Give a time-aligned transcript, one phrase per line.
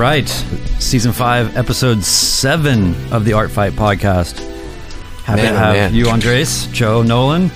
[0.00, 0.28] right.
[0.78, 4.38] Season 5, Episode 7 of the Art Fight Podcast.
[5.24, 5.94] Happy Man, to oh, have man.
[5.94, 7.48] you, Andres, Joe, Nolan.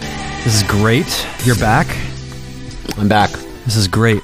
[0.45, 1.27] This is great.
[1.45, 1.87] You're back.
[2.99, 3.31] I'm back.
[3.65, 4.23] This is great.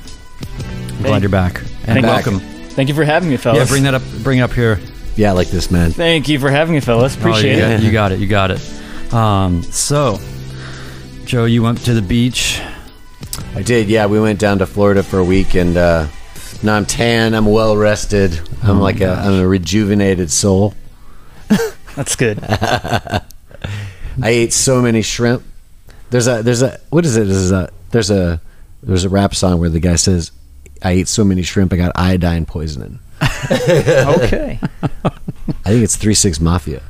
[0.60, 1.60] I'm glad you're back.
[1.86, 2.40] And Thank- welcome.
[2.40, 3.58] Thank you for having me, fellas.
[3.58, 4.02] Yeah, bring that up.
[4.22, 4.78] Bring it up here.
[5.16, 5.90] Yeah, I like this, man.
[5.90, 7.16] Thank you for having me, fellas.
[7.16, 7.78] Appreciate oh, you, it.
[7.78, 8.18] got, you got it.
[8.20, 9.14] You got it.
[9.14, 10.20] Um, so,
[11.24, 12.60] Joe, you went to the beach.
[13.54, 13.88] I did.
[13.88, 16.06] Yeah, we went down to Florida for a week, and uh,
[16.62, 17.34] now I'm tan.
[17.34, 18.38] I'm well rested.
[18.62, 20.74] I'm Oh, like a I'm a rejuvenated soul.
[21.96, 22.38] That's good.
[22.48, 23.22] I
[24.22, 25.42] ate so many shrimp.
[26.10, 27.26] There's a there's a what is it?
[27.26, 28.40] There's a there's a
[28.82, 30.32] there's a rap song where the guy says,
[30.82, 32.98] "I ate so many shrimp, I got iodine poisoning."
[33.50, 34.58] okay.
[35.64, 36.82] I think it's Three Six Mafia.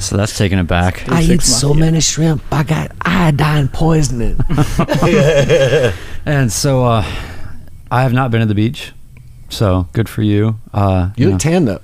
[0.00, 1.08] So that's taking it back.
[1.08, 1.80] I ate so Mafia.
[1.84, 4.38] many shrimp, I got iodine poisoning.
[6.26, 7.02] And so, uh,
[7.90, 8.92] I have not been to the beach.
[9.48, 10.56] So good for you.
[10.72, 11.32] Uh, You know.
[11.32, 11.80] look tan though.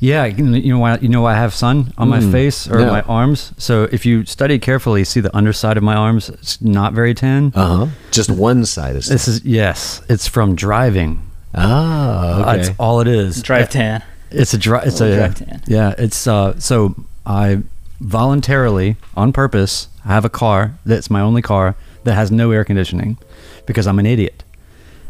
[0.00, 0.96] Yeah, you know why?
[0.98, 2.86] You know why I have sun on my Mm, face or no.
[2.90, 3.52] my arms.
[3.58, 6.28] So if you study carefully, see the underside of my arms.
[6.28, 7.52] It's not very tan.
[7.54, 7.86] Uh huh.
[8.10, 9.06] Just one side is.
[9.06, 10.02] This is yes.
[10.08, 11.22] It's from driving.
[11.54, 12.56] Oh, Uh, okay.
[12.56, 13.40] That's all it is.
[13.40, 14.02] Drive tan.
[14.32, 15.62] It's a dri- It's Oh, a drive tan.
[15.68, 15.94] yeah.
[15.96, 16.58] It's uh.
[16.58, 17.62] So I
[18.00, 23.16] voluntarily, on purpose, have a car that's my only car that has no air conditioning
[23.64, 24.42] because I'm an idiot.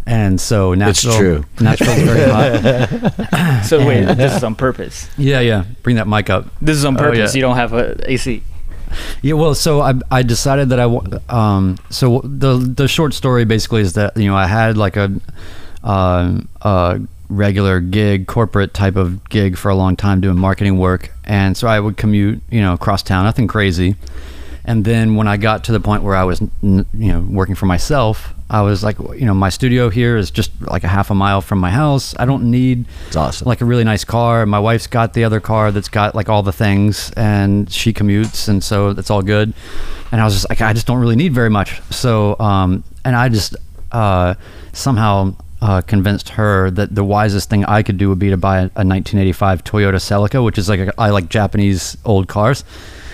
[0.08, 1.44] And so Nashville, true.
[1.60, 3.62] Nashville's very hot.
[3.66, 5.08] So wait, this is on purpose.
[5.18, 5.64] Yeah, yeah.
[5.82, 6.46] Bring that mic up.
[6.62, 7.34] This is on Oh, purpose.
[7.34, 7.38] yeah.
[7.38, 8.42] You don't have a AC.
[9.22, 13.44] Yeah, well, so I I decided that I wa- um so the the short story
[13.44, 15.10] basically is that you know I had like a
[15.82, 21.10] um a regular gig corporate type of gig for a long time doing marketing work
[21.24, 23.96] and so I would commute you know across town nothing crazy
[24.66, 27.66] and then when I got to the point where I was you know working for
[27.66, 31.14] myself I was like you know my studio here is just like a half a
[31.14, 33.46] mile from my house I don't need It's awesome.
[33.48, 34.44] like a really nice car.
[34.46, 38.48] My wife's got the other car that's got like all the things, and she commutes,
[38.48, 39.52] and so that's all good.
[40.12, 41.80] And I was just like, I just don't really need very much.
[41.90, 43.56] So, um, and I just
[43.90, 44.34] uh,
[44.72, 48.58] somehow uh, convinced her that the wisest thing I could do would be to buy
[48.58, 52.62] a, a 1985 Toyota Celica, which is like a, I like Japanese old cars,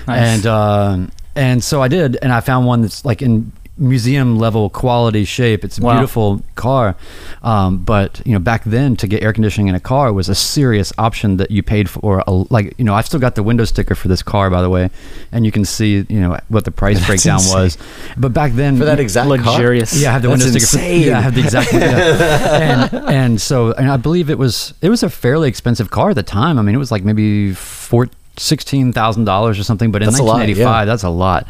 [0.06, 0.21] Nice.
[0.21, 4.69] and um, and so I did, and I found one that's like in museum level
[4.69, 5.65] quality shape.
[5.65, 5.94] It's a Wow.
[5.94, 6.94] beautiful car,
[7.43, 10.34] um, but you know back then to get air conditioning in a car was a
[10.34, 12.22] serious option that you paid for.
[12.26, 14.69] A, like you know I've still got the window sticker for this car by the
[14.69, 14.91] way,
[15.32, 17.54] and you can see you know what the price That's breakdown insane.
[17.62, 17.78] was.
[18.19, 19.99] But back then for that exact Luxurious.
[19.99, 20.78] yeah, I have the That's window sticker.
[20.78, 21.09] For, insane.
[21.09, 21.72] yeah, I have the exact.
[21.72, 22.88] Yeah.
[22.93, 26.16] and and so and I believe it was it was a fairly expensive car at
[26.16, 26.59] the time.
[26.59, 29.91] I mean, it was like maybe four sixteen thousand dollars or something.
[29.93, 30.84] But in That's a lot, nineteen eighty five, yeah.
[30.93, 31.47] that's a lot.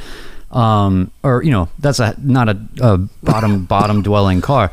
[0.50, 4.70] Um, or you know, that's a not a, a bottom bottom dwelling car.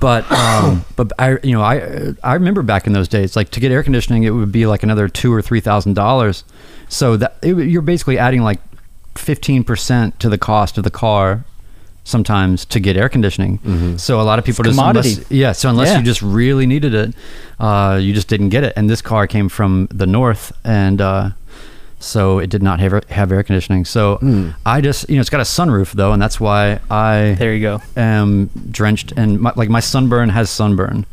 [0.00, 3.60] But um, but I you know I I remember back in those days like to
[3.60, 6.44] get air conditioning it would be like another two or three thousand dollars.
[6.88, 8.60] So that it, you're basically adding like
[9.14, 11.44] fifteen percent to the cost of the car
[12.04, 13.96] sometimes to get air conditioning.
[13.96, 15.12] So a lot of people It's just commodity.
[15.12, 15.52] unless, yeah.
[15.52, 15.98] So unless Yeah.
[15.98, 17.14] you just really needed it,
[17.60, 18.72] uh, you just didn't get it.
[18.74, 21.30] And this car came from the north, and uh,
[22.02, 23.84] so it did not have have air conditioning.
[23.84, 24.54] So Mm.
[24.66, 27.60] I just you know it's got a sunroof though, and that's why I There you
[27.60, 27.82] go.
[27.96, 31.06] am drenched and my, like my sunburn has sunburn.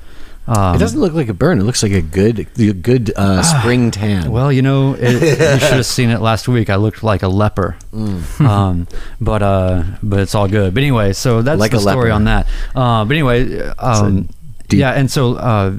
[0.47, 1.59] Um, It doesn't look like a burn.
[1.59, 4.31] It looks like a good, a good uh, spring tan.
[4.31, 6.71] Well, you know, it, you should have seen it last week.
[6.71, 7.77] I looked like a leper.
[7.93, 8.41] Mm.
[8.49, 8.87] um,
[9.21, 10.73] but uh, but it's all good.
[10.73, 12.11] But anyway, so that's Like the a story leper.
[12.15, 12.47] on that.
[12.73, 14.27] Uh, but anyway, um,
[14.67, 15.71] deep- yeah, and so uh,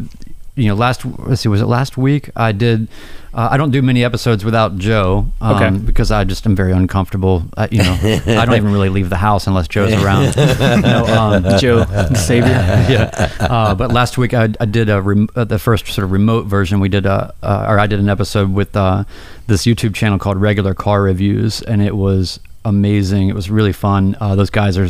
[0.54, 2.30] you know, last let's see, was it last week?
[2.36, 2.86] I did.
[3.32, 5.78] Uh, I don't do many episodes without Joe um, Okay.
[5.84, 7.44] because I just am very uncomfortable.
[7.56, 7.92] Uh, you know,
[8.26, 10.34] I don't even really leave the house unless Joe's around.
[10.60, 12.48] You know, um, Joe, savior.
[12.88, 13.32] yeah.
[13.38, 16.46] Uh, but last week I, I did a rem- uh, the first sort of remote
[16.46, 16.80] version.
[16.80, 19.04] We did a uh, or I did an episode with uh,
[19.46, 23.28] this YouTube channel called Regular Car Reviews, and it was amazing.
[23.28, 24.16] It was really fun.
[24.20, 24.88] Uh, those guys are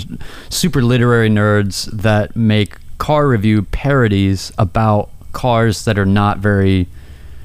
[0.49, 6.87] super literary nerds that make car review parodies about cars that are not very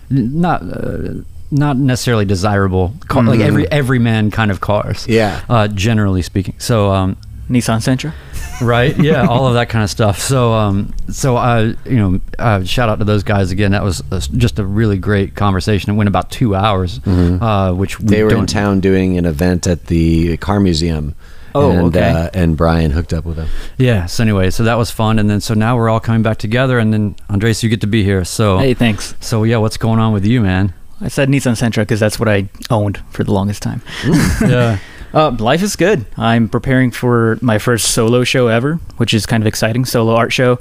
[0.09, 0.61] not.
[0.63, 1.13] Uh,
[1.51, 5.07] not necessarily desirable, car, like every everyman kind of cars.
[5.07, 5.41] Yeah.
[5.47, 6.55] uh, generally speaking.
[6.57, 7.17] So, um,
[7.49, 8.11] Nissan Sentra.
[8.59, 12.63] right yeah all of that kind of stuff so um so i you know uh,
[12.63, 15.93] shout out to those guys again that was uh, just a really great conversation it
[15.95, 19.67] went about two hours uh which we they were in don't- town doing an event
[19.67, 21.13] at the car museum.
[21.55, 22.09] Oh, and, okay.
[22.11, 23.47] Uh, and Brian hooked up with him.
[23.77, 26.37] yeah so anyway so that was fun and then so now we're all coming back
[26.37, 29.15] together and then andres you get to be here so Hey, thanks.
[29.21, 32.29] so yeah what's going on with you man I said Nissan Sentra because that's what
[32.29, 33.81] I owned for the longest time.
[34.41, 34.77] yeah
[35.13, 36.05] Uh, life is good.
[36.17, 39.85] I'm preparing for my first solo show ever, which is kind of exciting.
[39.85, 40.59] Solo art show,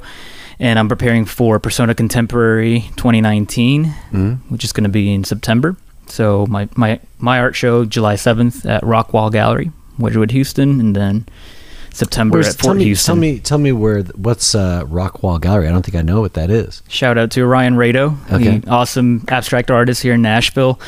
[0.59, 3.85] and I'm preparing for Persona Contemporary 2019,
[4.47, 5.75] which is going to be in September.
[6.07, 11.25] So my my my art show July 7th at Rockwall Gallery, Wedgewood, Houston, and then
[11.93, 13.05] September Where's- at tell Fort me, Houston.
[13.13, 14.01] tell me, tell me where.
[14.01, 15.67] What's uh, Rockwall Gallery?
[15.67, 16.81] I don't think I know what that is.
[16.89, 18.57] Shout out to Ryan Rado, Okay.
[18.59, 20.79] the awesome abstract artist here in Nashville.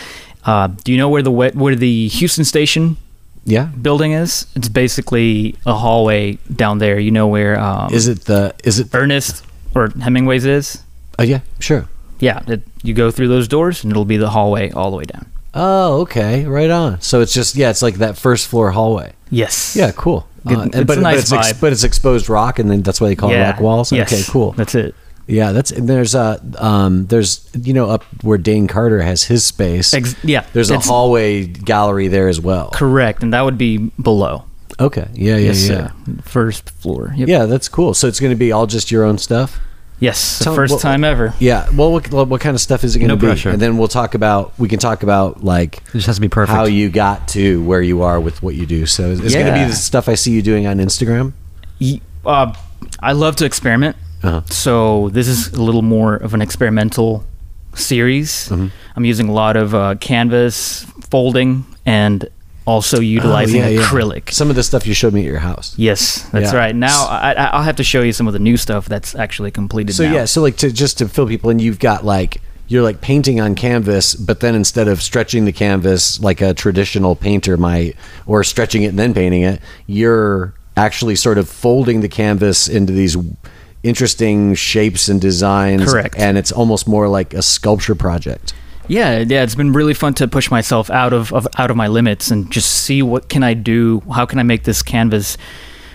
[0.45, 2.97] Uh, do you know where the where the Houston Station
[3.45, 3.65] Yeah.
[3.81, 4.47] building is?
[4.55, 6.99] It's basically a hallway down there.
[6.99, 8.53] You know where um, Is it the?
[8.63, 8.87] Is it?
[8.93, 9.43] Ernest
[9.75, 10.83] or Hemingway's is?
[11.19, 11.87] Oh yeah, sure.
[12.19, 15.03] Yeah, it, you go through those doors and it'll be the hallway all the way
[15.05, 15.26] down.
[15.53, 17.01] Oh, okay, right on.
[17.01, 19.13] So it's just yeah, it's like that first floor hallway.
[19.29, 19.75] Yes.
[19.75, 20.27] Yeah, cool.
[20.47, 21.61] Good- Uh, and- it's but a nice but it's ex- vibe.
[21.61, 23.91] but it's exposed rock, and then that's why they call it rock walls.
[23.91, 24.11] Yes.
[24.13, 24.51] Okay, cool.
[24.53, 24.93] That's it.
[25.29, 29.43] Yeah, that's and there's uh um there's you know up where Dane Carder has his
[29.45, 29.93] space.
[29.93, 30.45] Ex- yeah.
[30.53, 32.69] there's a hallway gallery there as well.
[32.69, 34.43] Correct, and that would be below.
[34.79, 35.07] Okay.
[35.13, 35.87] Yeah, yeah, yes, yeah.
[35.87, 35.91] sir.
[36.23, 37.11] First floor.
[37.17, 37.27] Yep.
[37.27, 37.93] Yeah, that's cool.
[37.93, 39.59] So it's going to be all just your own stuff.
[39.99, 40.37] Yes.
[40.39, 41.33] The Tell- first what- time ever.
[41.39, 41.67] Yeah.
[41.75, 43.27] Well, what, what kind of stuff is it going to No be?
[43.27, 43.49] pressure.
[43.49, 44.53] And then we'll talk about.
[44.59, 46.55] We can talk about like It just has to be perfect.
[46.55, 48.85] how you got to where you are with what you do.
[48.85, 51.33] So it's going to be the stuff I see you doing on Instagram.
[52.25, 52.53] Uh,
[52.99, 53.95] I love to experiment.
[54.23, 54.41] Uh-huh.
[54.47, 57.23] So this is a little more of an experimental
[57.75, 58.49] series.
[58.49, 58.67] Mm-hmm.
[58.95, 62.27] I'm using a lot of uh, canvas folding and
[62.67, 63.85] also oh, utilizing Oh, yeah, yeah.
[63.87, 64.31] acrylic.
[64.31, 65.73] Some of the stuff you showed me at your house.
[65.77, 66.59] Yes, that's Yeah.
[66.59, 66.75] right.
[66.75, 69.51] Now I, I- I'll have to show you some of the new stuff that's actually
[69.51, 69.93] completed.
[69.95, 70.13] So now.
[70.13, 73.39] yeah, so like to just to fill people in, you've got like you're like painting
[73.39, 78.43] on canvas, but then instead of stretching the canvas like a traditional painter might, or
[78.43, 83.15] stretching it and then painting it, you're actually sort of folding the canvas into these
[83.83, 85.85] interesting shapes and designs.
[85.89, 86.15] Correct.
[86.17, 88.53] And it's almost more like a sculpture project.
[88.87, 91.87] Yeah, yeah, it's been really fun to push myself out of, of out of my
[91.87, 94.01] limits and just see what can I do.
[94.13, 95.37] How can I make this canvas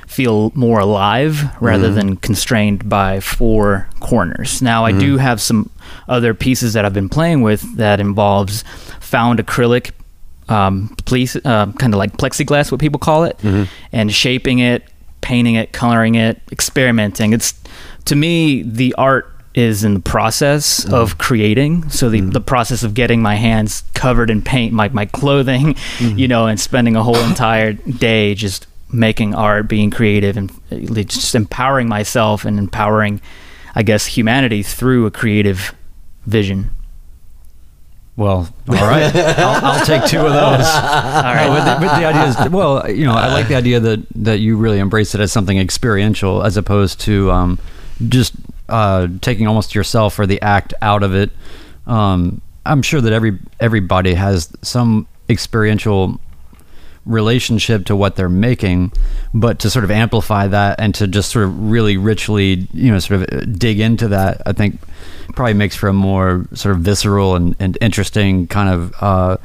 [0.06, 4.61] feel more alive rather than constrained by four corners?
[4.61, 5.71] Now, I do have some
[6.06, 8.62] other pieces that I've been playing with that involves
[9.00, 9.93] found acrylic,
[10.50, 13.39] um, please, uh, kind of like plexiglass, what people call it,
[13.91, 14.85] and shaping it,
[15.23, 17.33] painting it, coloring it, experimenting.
[17.33, 17.55] It's
[18.05, 21.89] to me the art is in the process of creating.
[21.91, 26.27] So the, the process of getting my hands covered in paint, my, my clothing, you
[26.27, 31.35] know, and spending a whole entire day just making art, being creative, and uh, just
[31.35, 33.21] empowering myself and empowering,
[33.75, 35.75] I guess, humanity through a creative
[36.27, 36.71] vision.
[38.17, 39.11] Well, all right.
[39.39, 40.67] I'll, I'll take two of those.
[40.67, 41.47] All right.
[41.47, 44.07] No, but, the, but the idea is, well, you know, I like the idea that
[44.17, 47.59] that you really embrace it as something experiential, as opposed to um,
[48.09, 48.35] just
[48.73, 51.31] uh, taking almost yourself or the act out of it.
[51.87, 56.21] Um, I'm sure that every everybody has some experiential
[57.05, 58.93] relationship to what they're making,
[59.35, 62.99] but to sort of amplify that and to just sort of really richly, you know,
[62.99, 64.81] sort of uh, dig into that, I think
[65.35, 69.37] probably makes for a more sort of visceral and, and interesting kind of uh,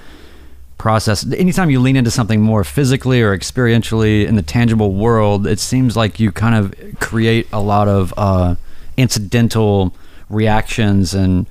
[0.77, 1.25] process.
[1.33, 5.97] Anytime you lean into something more physically or experientially in the tangible world, it seems
[5.97, 8.55] like you kind of create a lot of uh,
[8.97, 9.95] incidental
[10.29, 11.45] reactions and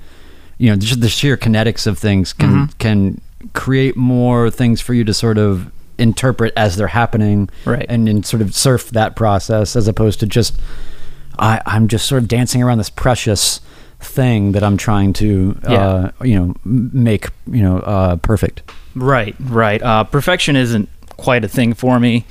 [0.57, 3.19] you know just the sheer kinetics of things can can
[3.53, 7.85] create more things for you to sort of interpret as they're happening Right.
[7.89, 10.59] and then sort of surf that process as opposed to just
[11.39, 13.61] I, I'm just sort of dancing around this precious
[13.99, 18.61] thing that I'm trying to uh, you know make you know uh, perfect.
[18.95, 19.81] Right, right.
[19.81, 22.25] Uh, perfection isn't quite a thing for me.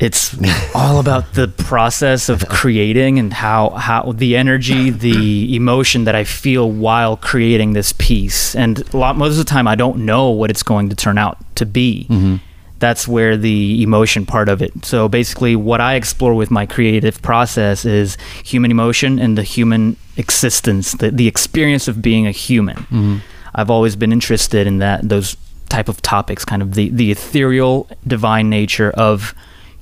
[0.00, 0.34] It's
[0.74, 6.24] all about the process of creating and how how the energy, the emotion that I
[6.24, 8.56] feel while creating this piece.
[8.56, 11.18] And a lot most of the time, I don't know what it's going to turn
[11.18, 12.06] out to be.
[12.08, 12.36] Mm-hmm.
[12.78, 14.86] That's where the emotion part of it.
[14.86, 19.98] So basically, what I explore with my creative process is human emotion and the human
[20.16, 22.76] existence, the, the experience of being a human.
[22.76, 23.16] Mm-hmm.
[23.54, 25.36] I've always been interested in that those
[25.68, 29.34] type of topics, kind of the the ethereal, divine nature of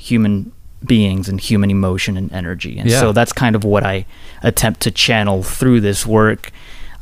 [0.09, 0.53] human
[0.85, 2.79] beings and human emotion and energy.
[2.79, 3.00] And Yeah.
[3.00, 4.07] so that's kind of what I
[4.43, 6.53] attempt to channel through this work.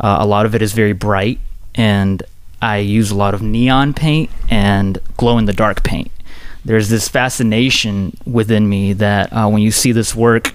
[0.01, 1.39] Uh, a lot of it is very bright,
[1.75, 2.23] and
[2.63, 6.11] I use a lot of neon paint and glow in the dark paint.
[6.65, 10.55] There's this fascination within me that uh, when you see this work,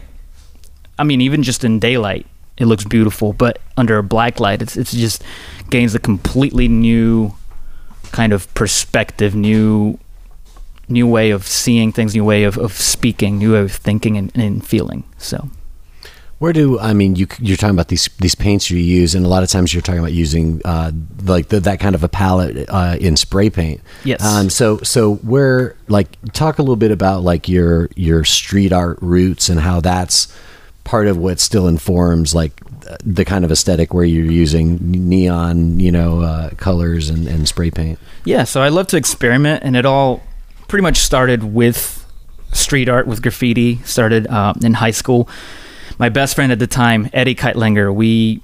[0.99, 2.25] I mean, even just in daylight,
[2.57, 5.23] it looks beautiful, but under a black light, it's it's just
[5.69, 7.33] gains a completely new
[8.11, 9.97] kind of perspective, new
[10.91, 14.31] new way of seeing things, new way of, of speaking, new way of thinking and,
[14.35, 15.03] and feeling.
[15.17, 15.49] So
[16.41, 17.27] Where do I mean you?
[17.39, 19.99] You're talking about these these paints you use, and a lot of times you're talking
[19.99, 20.91] about using uh,
[21.23, 23.79] like the, that kind of a palette uh, in spray paint.
[24.03, 24.25] Yes.
[24.25, 28.97] Um, so so where like talk a little bit about like your your street art
[29.01, 30.35] roots and how that's
[30.83, 32.59] part of what still informs like
[33.03, 37.69] the kind of aesthetic where you're using neon, you know, uh, colors and, and spray
[37.69, 37.99] paint.
[38.25, 40.23] Yeah, so I love to experiment, and it all
[40.71, 42.09] pretty much started with
[42.53, 43.81] street art, with graffiti.
[43.83, 45.29] Started uh, in high school.
[45.99, 48.41] My best friend at the time, Eddie Keitlinger, we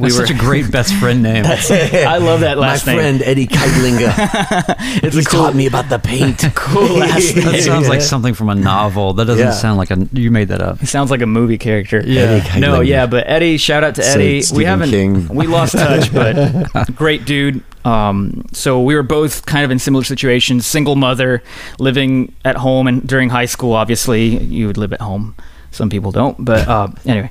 [0.00, 1.44] we That's were such a great best friend name.
[1.46, 2.96] I love that last My name.
[2.96, 4.74] My friend Eddie Keitlinger.
[5.04, 6.42] It's he cool, taught me about the paint.
[6.54, 7.44] cool last name.
[7.46, 9.12] That sounds like something from a novel.
[9.14, 9.52] That doesn't Yeah.
[9.52, 10.08] sound like a.
[10.12, 10.82] You made that up.
[10.82, 12.02] It sounds like a movie character.
[12.04, 12.42] Yeah.
[12.50, 14.42] Eddie No, yeah, but Eddie, shout out to So Eddie.
[14.54, 15.28] we haven't King.
[15.28, 17.62] we lost touch, but great dude.
[17.84, 20.66] Um, so we were both kind of in similar situations.
[20.66, 21.42] Single mother,
[21.78, 25.34] living at home, and during high school, obviously, you would live at home.
[25.70, 27.30] Some people don't, but uh, anyway.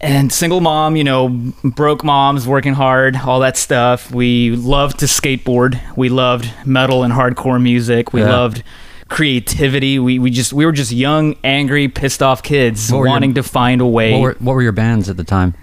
[0.00, 1.28] And single mom, you know,
[1.64, 4.12] broke moms, working hard, all that stuff.
[4.12, 5.80] We loved to skateboard.
[5.96, 8.12] We loved metal and hardcore music.
[8.12, 8.30] We Yeah.
[8.36, 8.62] loved
[9.08, 9.98] creativity.
[9.98, 13.42] We, we just we were just young, angry, pissed off kids were your- wanting to
[13.42, 14.12] find a way.
[14.12, 15.54] What were, what were your bands at the time?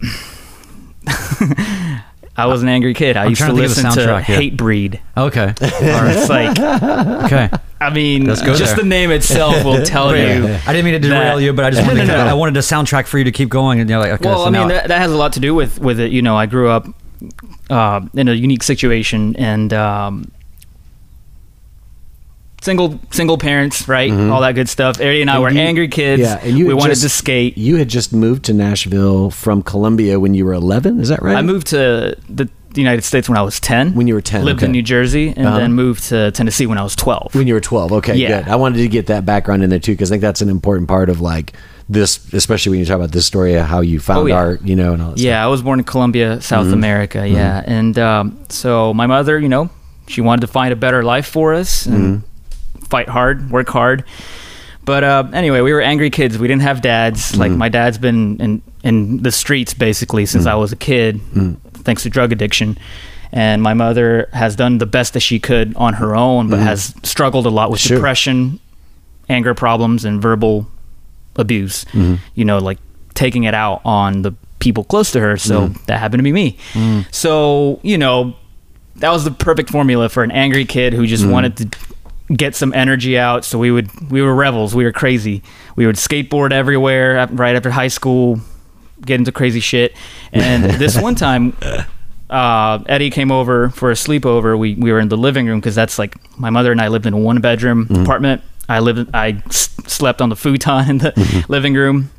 [2.42, 3.16] I was an angry kid.
[3.16, 4.40] I I'm used to to think of the listen to here.
[4.40, 5.00] Hatebreed.
[5.16, 5.54] Okay.
[5.60, 6.58] It's like,
[7.24, 7.48] Okay.
[7.80, 8.76] I mean, just there.
[8.76, 10.44] the name itself will tell you.
[10.66, 12.30] I didn't mean to derail that- you, but I just wanted No, to, no, no.
[12.30, 14.28] I wanted a soundtrack for you to keep going, and you're like, okay.
[14.28, 16.12] well, so I mean, that, that has a lot to do with with it.
[16.12, 16.86] You know, I grew up
[17.70, 20.30] uh, in a unique situation and um,
[22.60, 24.10] single single parents, right?
[24.12, 25.00] All that good stuff.
[25.00, 25.44] Eddie and I Mm-hmm.
[25.46, 26.22] And were you- angry kids.
[26.22, 27.56] Yeah, and you we wanted just- to skate.
[27.58, 31.00] You had just moved to Nashville from Colombia when you were 11.
[31.00, 31.36] Is that right?
[31.36, 33.94] I moved to the, United States when I was ten.
[33.96, 34.44] when you were 10.
[34.44, 34.66] lived okay.
[34.66, 35.58] in New Jersey and Uh-huh.
[35.58, 37.34] then moved to Tennessee when I was twelve.
[37.34, 37.90] When you were 12.
[37.94, 38.42] Okay, Yeah.
[38.42, 38.48] good.
[38.52, 40.86] I wanted to get that background in there too because I think that's an important
[40.86, 41.52] part of like
[41.88, 44.36] this, especially when you talk about this story of how you found Oh, yeah.
[44.36, 46.74] art, you know, and all that Yeah, I was born in Colombia, South Mm-hmm.
[46.74, 47.26] America.
[47.26, 49.68] Yeah, and um, so my mother, you know,
[50.06, 52.26] she wanted to find a better life for us and Mm-hmm.
[52.90, 54.04] Fight hard, work hard.
[54.84, 56.38] But uh, anyway, we were angry kids.
[56.38, 57.32] We didn't have dads.
[57.32, 57.40] Mm-hmm.
[57.40, 60.52] Like my dad's been in in the streets basically since Mm-hmm.
[60.52, 61.20] I was a kid,
[61.84, 62.76] thanks to drug addiction.
[63.32, 66.92] And my mother has done the best that she could on her own, but has
[67.04, 67.78] struggled a lot with.
[67.80, 67.96] Sure.
[67.98, 68.58] depression,
[69.28, 70.66] anger problems, and verbal
[71.36, 71.84] abuse.
[71.92, 72.16] Mm-hmm.
[72.34, 72.78] You know, like
[73.14, 75.36] taking it out on the people close to her.
[75.36, 75.84] So Mm-hmm.
[75.86, 76.56] that happened to be me.
[77.12, 78.34] So, you know,
[78.96, 81.78] that was the perfect formula for an angry kid who just wanted to
[82.34, 83.44] get some energy out.
[83.44, 84.74] So we would, we were rebels.
[84.74, 85.42] We were crazy.
[85.76, 88.40] We would skateboard everywhere right after high school,
[89.04, 89.94] get into crazy shit.
[90.32, 91.56] And this one time,
[92.28, 94.58] uh, Eddie came over for a sleepover.
[94.58, 97.06] We, we were in the living room because that's like my mother and I lived
[97.06, 98.42] in a one bedroom apartment.
[98.68, 102.10] I lived, I s- slept on the futon in the living room.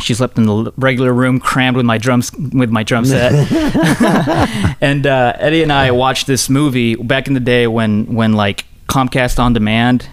[0.00, 3.32] She slept in the regular room, crammed with my drums with my drum set.
[4.80, 8.64] and uh, Eddie and I watched this movie back in the day when when like
[8.90, 10.08] Comcast on demand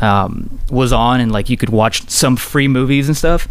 [0.00, 3.48] um, was on and like you could watch some free movies and stuff.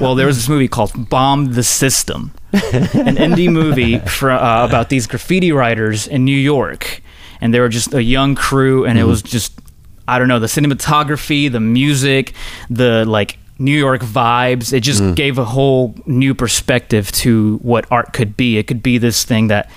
[0.00, 2.60] Well, there was this movie called Bomb the System, an
[3.16, 7.02] indie movie for, uh, about these graffiti writers in New York,
[7.40, 9.58] and they were just a young crew, and it was just
[10.06, 12.34] I don't know the cinematography, the music,
[12.70, 14.72] the like New York vibes.
[14.72, 18.56] It just gave a whole new perspective to what art could be.
[18.58, 19.70] It could be this thing that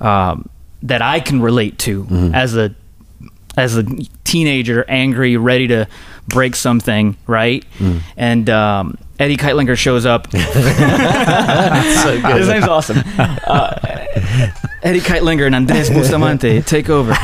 [0.00, 0.48] um,
[0.82, 2.74] that I can relate to as a
[3.56, 3.84] as a
[4.24, 5.86] teenager, angry, ready to
[6.28, 7.64] break something, right?
[8.16, 10.30] And um, Eddie Keitlinger shows up.
[10.32, 12.36] so good.
[12.36, 12.98] His name's awesome.
[13.18, 13.74] Uh,
[14.82, 17.14] Eddie Keitlinger and Andres Bustamante take over.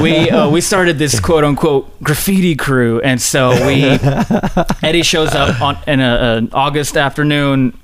[0.00, 3.84] We uh, we started this quote unquote graffiti crew, and so we
[4.82, 7.76] Eddie shows up on in a, an August afternoon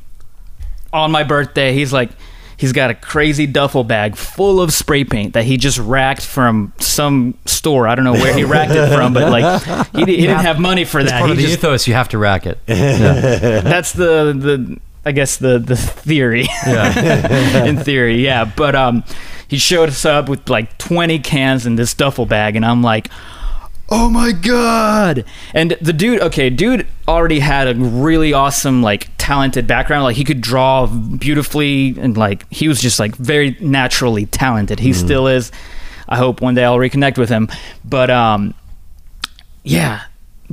[0.93, 1.73] on my birthday.
[1.75, 2.11] He's like,
[2.57, 6.73] he's got a crazy duffel bag full of spray paint that he just racked from
[6.79, 7.87] some store.
[7.89, 9.63] I don't know where he racked it from, but like
[9.95, 11.19] he, he didn't have money for It's that.
[11.21, 11.87] part of He the just- ethos.
[11.89, 12.59] You have to rack it.
[12.67, 16.47] that's the the I guess the the theory.
[16.67, 17.65] Yeah.
[17.67, 18.45] in theory, yeah.
[18.45, 19.05] But um,
[19.49, 23.09] he showed us up with like 20 cans in this duffel bag, and I'm like.
[23.97, 25.25] Oh my god!
[25.55, 30.03] And the dude, okay, dude already had a really awesome, like, talented background.
[30.03, 34.81] Like, he could draw beautifully, and like, he was just like very naturally talented.
[34.81, 35.53] He still is.
[36.09, 37.49] I hope one day I'll reconnect with him.
[37.85, 38.55] But um,
[39.63, 40.03] yeah,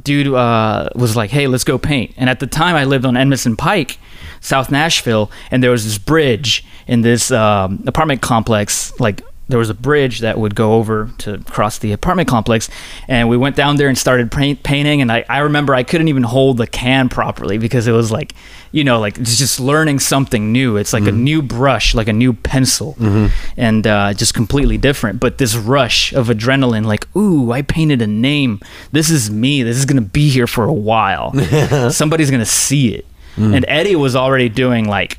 [0.01, 3.17] dude uh, was like, "Hey, let's go paint." And at the time, I lived on
[3.17, 3.97] Edmondson Pike,
[4.39, 9.69] South Nashville, and there was this bridge in this um, apartment complex, like there was
[9.69, 12.69] a bridge that would go over to cross the apartment complex,
[13.07, 15.01] and we went down there and started paint, painting.
[15.01, 18.33] And I, I remember I couldn't even hold the can properly because it was like,
[18.71, 20.77] you know, like it's just learning something new.
[20.77, 21.23] It's like a mm-hmm.
[21.23, 23.27] new brush, like a new pencil, mm-hmm.
[23.57, 25.19] and uh, just completely different.
[25.19, 28.59] But this rush of adrenaline, like, ooh, I painted a name.
[28.91, 29.63] This is me.
[29.63, 31.33] This is gonna be here for a while.
[31.91, 33.05] Somebody's gonna see it.
[33.35, 33.55] Mm.
[33.55, 35.17] And Eddie was already doing like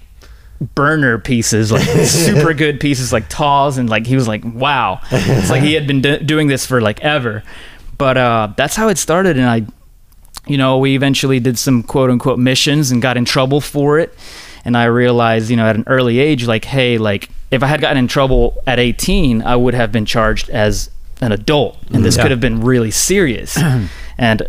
[0.74, 5.50] burner pieces, like super good pieces, like Taws, and like he was like, wow, it's
[5.50, 7.42] like he had been do- doing this for like ever.
[7.98, 9.66] But uh, that's how it started, and I,
[10.46, 14.12] you know, we eventually did some quote unquote missions and got in trouble for it.
[14.64, 17.80] And I realized, you know, at an early age, like, hey, like if I had
[17.80, 20.88] gotten in trouble at 18, I would have been charged as
[21.20, 22.22] an adult, and this Yeah.
[22.22, 23.58] could have been really serious.
[24.18, 24.42] and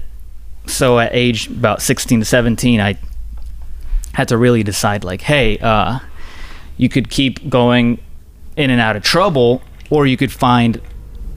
[0.68, 2.98] so at age about 16 to 17, I
[4.14, 6.00] had to really decide like hey uh,
[6.78, 8.00] you could keep going
[8.56, 10.82] in and out of trouble or you could find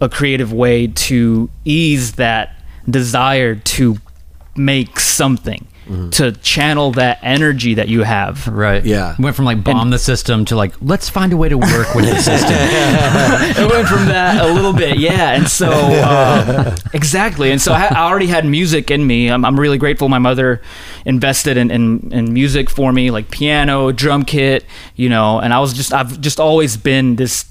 [0.00, 2.54] a creative way to ease that
[2.88, 3.96] desire to
[4.56, 5.66] make something
[6.10, 8.84] to channel that energy that you have Right.
[8.84, 9.14] Yeah.
[9.18, 12.04] Went from like bomb the system to like let's find a way to work with
[12.04, 12.56] the system.
[12.58, 15.32] it went from that a little bit, yeah.
[15.32, 17.50] And so, uh, exactly.
[17.50, 19.28] And so I, I already had music in me.
[19.28, 20.62] I'm, I'm really grateful my mother
[21.04, 24.64] invested in, in, in music for me, like piano, drum kit,
[24.94, 25.38] you know.
[25.38, 27.44] And I was just, I've just always been this,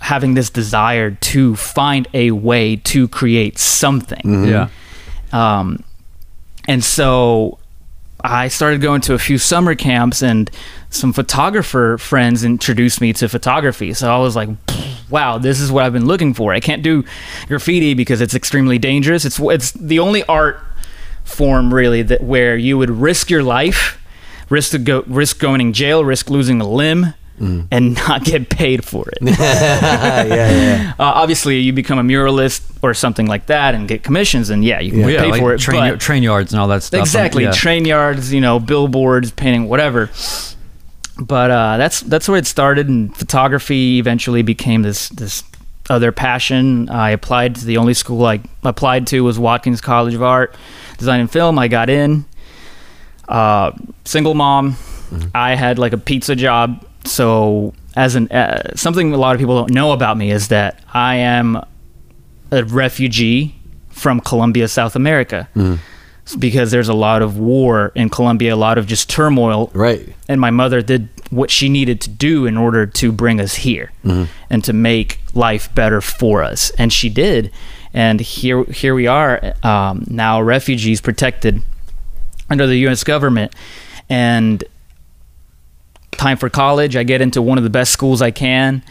[0.00, 4.48] having this desire to find a way to create something.
[4.48, 4.68] Yeah.
[5.32, 5.82] Um,
[6.66, 7.58] and so
[8.24, 10.50] I started going to a few summer camps, and
[10.88, 13.92] some photographer friends introduced me to photography.
[13.92, 14.48] So I was like,
[15.10, 16.54] wow, this is what I've been looking for.
[16.54, 17.04] I can't do
[17.48, 19.26] graffiti because it's extremely dangerous.
[19.26, 20.58] It's it's the only art
[21.24, 24.00] form really that where you would risk your life,
[24.48, 27.12] risk go risk going in jail, risk losing a limb.
[27.40, 29.18] And not get paid for it.
[29.20, 30.92] yeah, yeah.
[30.98, 34.78] Uh, obviously, you become a muralist or something like that and get commissions, and yeah,
[34.80, 35.06] you can Yeah.
[35.08, 35.58] get paid like for it.
[35.60, 37.00] train, train yards and all that stuff.
[37.00, 40.10] exactly train yards you know billboards painting whatever
[41.18, 45.42] but uh, that's that's where it started and photography eventually became this this
[45.90, 50.22] other passion i applied to the only school i applied to was watkins college of
[50.22, 50.54] art
[50.98, 52.24] design and film i got in
[53.28, 53.70] uh,
[54.04, 54.76] single mom
[55.34, 59.56] i had like a pizza job so as an uh, something a lot of people
[59.58, 61.56] don't know about me is that i am
[62.50, 63.54] a refugee
[63.90, 65.48] from colombia south america
[66.38, 69.70] because there's a lot of war in Colombia, a lot of just turmoil.
[69.74, 70.14] Right.
[70.26, 73.92] And my mother did what she needed to do in order to bring us here
[74.48, 76.70] and to make life better for us.
[76.78, 77.52] And she did.
[77.92, 81.60] And here, here we are um, now, refugees protected
[82.48, 83.04] under the U.S.
[83.04, 83.54] government.
[84.08, 84.64] And
[86.16, 86.96] time for college.
[86.96, 88.82] I get into one of the best schools I can.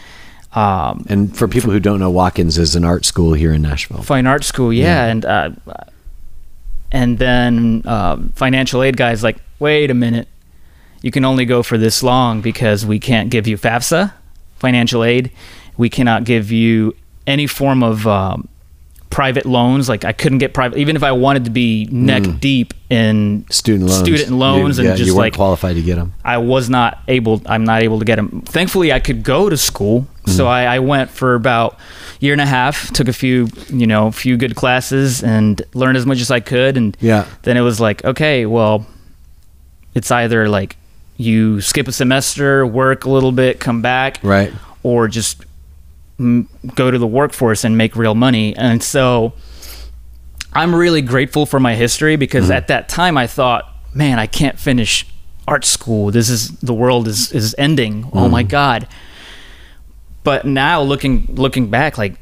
[0.53, 4.03] Um, And for people who don't know, Watkins is an art school here in Nashville.
[4.03, 5.49] fine art school yeah, and uh,
[6.91, 10.27] and then um, financial aid guys like wait a minute
[11.01, 14.13] you can only go for this long because we can't give you fafsa
[14.57, 15.31] financial aid
[15.75, 18.47] we cannot give you any form of um,
[19.13, 22.37] private loans like i couldn't get private even if i wanted to be neck hmm.
[22.37, 23.99] deep in Student loans.
[23.99, 26.13] student loans You- and yeah, just you weren't like qualified to get them.
[26.23, 27.41] I was not able.
[27.47, 28.41] I'm not able to get them.
[28.45, 30.49] Thankfully, I could go to school, so hmm.
[30.49, 31.77] I, I went for about a
[32.23, 32.93] year and a half.
[32.93, 36.77] Took a few, you know, few good classes and learned as much as I could.
[36.77, 37.25] And Yeah.
[37.41, 38.85] then it was like, okay, well,
[39.95, 40.77] it's either like
[41.17, 44.53] you skip a semester, work a little bit, come back, Right.
[44.83, 45.43] or just
[46.19, 48.55] go to the workforce and make real money.
[48.55, 49.33] And so
[50.53, 52.53] I'm really grateful for my history because mm-hmm.
[52.53, 55.05] at that time I thought, man, I can't finish
[55.47, 56.11] art school.
[56.11, 58.09] This is the world is is ending.
[58.13, 58.49] Oh my mm-hmm.
[58.49, 58.87] god.
[60.23, 62.17] But now looking looking back like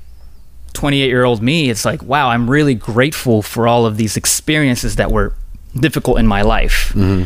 [0.73, 4.95] 28 year old me, it's like, wow, I'm really grateful for all of these experiences
[4.95, 5.35] that were
[5.75, 6.93] difficult in my life.
[6.95, 7.23] Mm-hmm.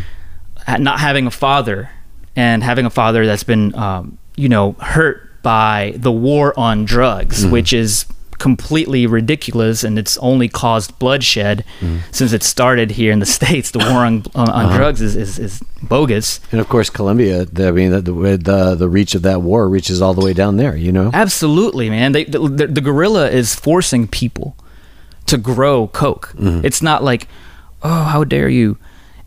[0.68, 1.90] Ha- Not having a father
[2.36, 7.44] and having a father that's been, um, you know, hurt by the war on drugs,
[7.44, 7.52] mm-hmm.
[7.52, 8.08] which is
[8.40, 12.00] completely ridiculous and it's only caused bloodshed mm-hmm.
[12.12, 14.78] since it started here in the states the war on, on, on uh-huh.
[14.78, 17.46] drugs is, is, is bogus And of course, Colombia.
[17.58, 20.58] I mean, the, the the the reach of that war reaches all the way down
[20.58, 20.76] there.
[20.76, 21.12] You know.
[21.14, 22.12] Absolutely, man.
[22.12, 24.58] They, the, the, the guerrilla is forcing people
[25.28, 26.34] to grow coke.
[26.36, 26.66] Mm-hmm.
[26.66, 27.28] It's not like,
[27.84, 28.78] oh, how dare you?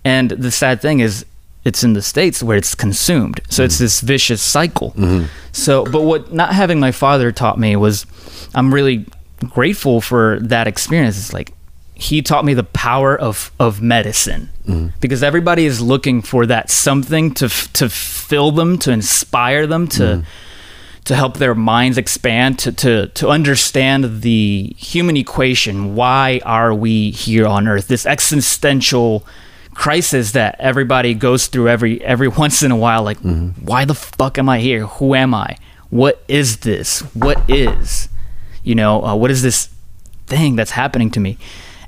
[0.04, 1.24] And the sad thing is,
[1.64, 3.40] it's in the states where it's consumed.
[3.51, 3.85] So it's mm-hmm.
[3.85, 4.92] this vicious cycle.
[4.92, 5.27] Mm-hmm.
[5.53, 8.07] So, but what not having my father taught me was,
[8.55, 9.07] I'm really
[9.44, 11.18] grateful for that experience.
[11.18, 11.53] It's like
[11.94, 14.88] he taught me the power of of medicine mm-hmm.
[15.01, 19.88] because everybody is looking for that something to f- to fill them, to inspire them,
[19.88, 20.25] to
[21.09, 27.11] to help their minds expand to, to to understand the human equation why are we
[27.11, 29.25] here on earth this existential
[29.79, 33.19] crisis that everybody goes through every every once in a while like
[33.71, 34.85] why the fuck am i here?
[34.87, 35.57] Who am i?
[35.91, 37.01] What is this?
[37.14, 38.09] What is
[38.64, 39.71] you know uh, what is this
[40.27, 41.38] thing that's happening to me?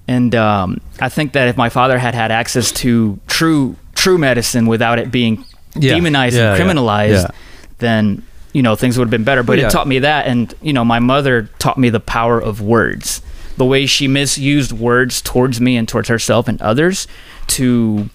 [0.07, 4.67] And um, i think that if my father had had access to true true medicine
[4.67, 5.95] without it being Yeah.
[5.95, 7.31] demonized Yeah, and criminalized Yeah.
[7.79, 8.23] then
[8.53, 9.43] you know things would have been better.
[9.43, 10.27] But it taught me that.
[10.29, 13.21] And you know my mother taught me the power of words.
[13.57, 17.07] The way she misused words towards me and towards herself and others
[17.51, 18.09] to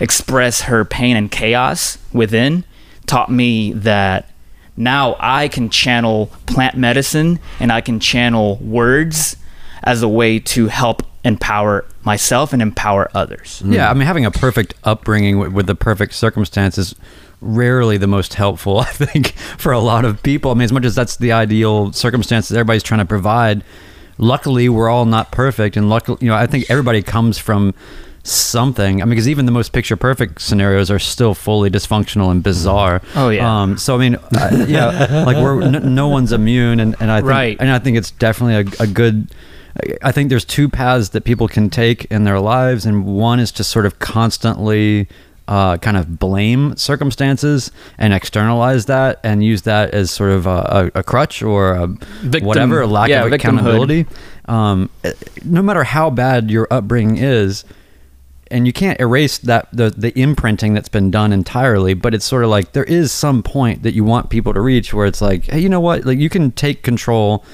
[0.00, 2.64] express her pain and chaos within
[3.06, 4.28] taught me that
[4.76, 9.36] now I can channel plant medicine and I can channel words
[9.82, 13.62] as a way to help empower myself and empower others.
[13.64, 16.94] Yeah, I mean, having a perfect upbringing with, with the perfect circumstances
[17.40, 18.78] rarely the most helpful.
[18.80, 20.50] I think for a lot of people.
[20.50, 23.62] I mean, as much as that's the ideal circumstances everybody's trying to provide,
[24.18, 27.74] luckily we're all not perfect, and luckily, you know, I think everybody comes from
[28.24, 29.02] something.
[29.02, 33.02] I mean, because even the most picture perfect scenarios are still fully dysfunctional and bizarre.
[33.16, 33.62] Oh, yeah.
[33.62, 37.18] Um, so I mean, uh, yeah, like we're n- no one's immune, and, and I
[37.18, 37.56] think, Right.
[37.60, 39.28] and I think it's definitely a, a good.
[40.02, 43.50] I think there's two paths that people can take in their lives, and one is
[43.52, 45.08] to sort of constantly
[45.48, 50.90] uh, kind of blame circumstances and externalize that, and use that as sort of a,
[50.94, 54.06] a, a crutch or a Victim- whatever, a lack yeah, of accountability.
[54.44, 55.12] Um, eh,
[55.44, 57.64] no matter how bad your upbringing is,
[58.52, 62.44] and you can't erase that the the imprinting that's been done entirely but it's sort
[62.44, 65.44] of like there is some point that you want people to reach where it's like
[65.46, 67.44] hey you know what like you can take control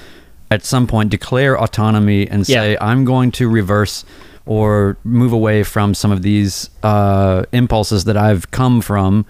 [0.51, 2.77] at some point declare autonomy and say Yeah.
[2.89, 4.03] i'm going to reverse
[4.45, 9.25] or move away from some of these uh, impulses that i've come from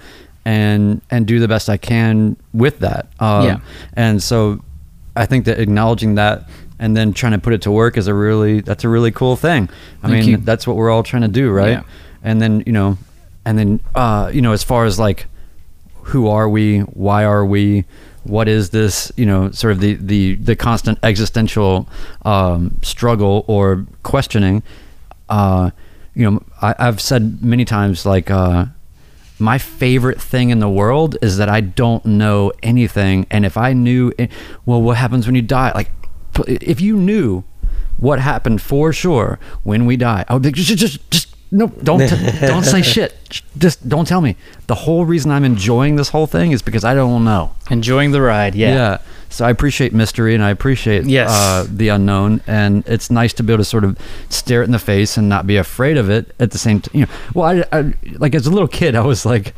[0.45, 3.59] and and do the best i can with that um, Yeah.
[3.93, 4.63] and so
[5.15, 6.47] i think that acknowledging that
[6.79, 9.35] and then trying to put it to work is a really that's a really cool
[9.35, 9.69] thing
[10.03, 10.37] i Thank mean you.
[10.37, 11.83] that's what we're all trying to do right Yeah.
[12.23, 12.97] and then you know
[13.45, 15.27] and then uh you know as far as like
[16.03, 17.85] who are we why are we
[18.23, 21.87] what is this you know sort of the the the constant existential
[22.25, 24.63] um struggle or questioning
[25.29, 25.71] uh
[26.15, 28.65] you know I, i've said many times like uh
[29.41, 33.25] my favorite thing in the world is that I don't know anything.
[33.31, 34.29] And if I knew, it,
[34.65, 35.71] well, what happens when you die?
[35.73, 35.91] Like,
[36.47, 37.43] if you knew
[37.97, 41.99] what happened for sure when we die, I would be just, just, just no, don't,
[42.07, 43.41] t- don't say shit.
[43.57, 44.35] Just don't tell me.
[44.67, 47.51] The whole reason I'm enjoying this whole thing is because I don't know.
[47.71, 48.73] Enjoying the ride, yeah.
[48.73, 48.97] yeah.
[49.29, 51.29] So I appreciate mystery and I appreciate Yes.
[51.29, 53.97] uh, the unknown, and it's nice to be able to sort of
[54.29, 56.91] stare it in the face and not be afraid of it at the same time.
[56.93, 59.53] You know, well, I, I like as a little kid, I was like,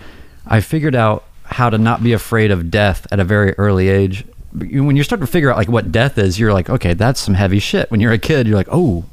[0.47, 4.25] I figured out how to not be afraid of death at a very early age.
[4.53, 7.35] When you start to figure out like what death is, you're like, okay, that's some
[7.35, 7.89] heavy shit.
[7.91, 9.05] When you're a kid, you're like, oh,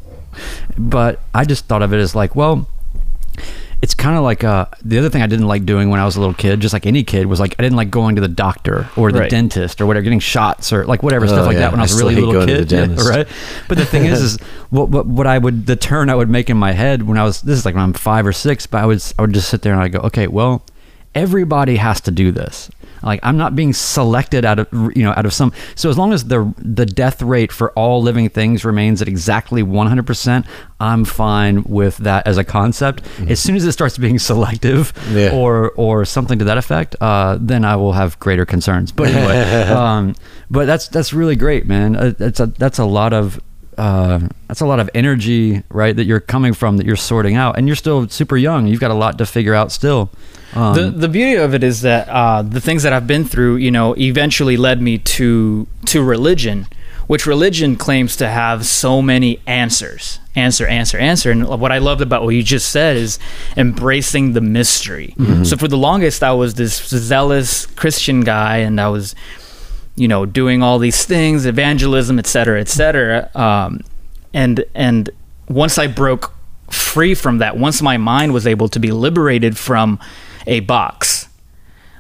[0.76, 2.68] but I just thought of it as like, well,
[3.80, 6.16] it's kind of like uh, the other thing I didn't like doing when I was
[6.16, 8.26] a little kid, just like any kid, was like I didn't like going to the
[8.26, 9.30] doctor or the Right.
[9.30, 11.60] dentist or whatever, getting shots or like whatever Oh, stuff like yeah.
[11.60, 13.28] that when I I was really little kid, Yeah, right?
[13.68, 14.38] But the thing is, is
[14.70, 17.22] what, what what I would the turn I would make in my head when I
[17.22, 19.48] was this is like when I'm five or six, but I would I would just
[19.48, 20.64] sit there and I go, okay, well,
[21.14, 22.70] everybody has to do this.
[23.02, 25.52] Like I'm not being selected out of you know out of some.
[25.74, 29.62] So as long as the the death rate for all living things remains at exactly
[29.62, 30.46] 100, percent
[30.80, 33.02] I'm fine with that as a concept.
[33.28, 35.30] As soon as it starts being selective Yeah.
[35.34, 38.92] or or something to that effect, uh, then I will have greater concerns.
[38.92, 40.14] But anyway, um,
[40.50, 41.96] but that's that's really great, man.
[41.96, 43.40] Uh, That's a that's a lot of
[43.76, 45.94] uh, that's a lot of energy, right?
[45.94, 48.66] That you're coming from, that you're sorting out, and you're still super young.
[48.66, 50.10] You've got a lot to figure out still.
[50.54, 53.56] Um, the the beauty of it is that uh, the things that I've been through,
[53.56, 56.66] you know, eventually led me to to religion,
[57.06, 61.30] which religion claims to have so many answers, answer, answer, answer.
[61.30, 63.18] And what I loved about what you just said is
[63.56, 65.14] embracing the mystery.
[65.44, 69.14] So for the longest, I was this zealous Christian guy, and I was,
[69.96, 73.30] you know, doing all these things, evangelism, et cetera, et cetera.
[73.34, 73.82] Um,
[74.32, 75.10] and and
[75.48, 76.32] once I broke
[76.70, 79.98] free from that, once my mind was able to be liberated from
[80.46, 81.28] a box,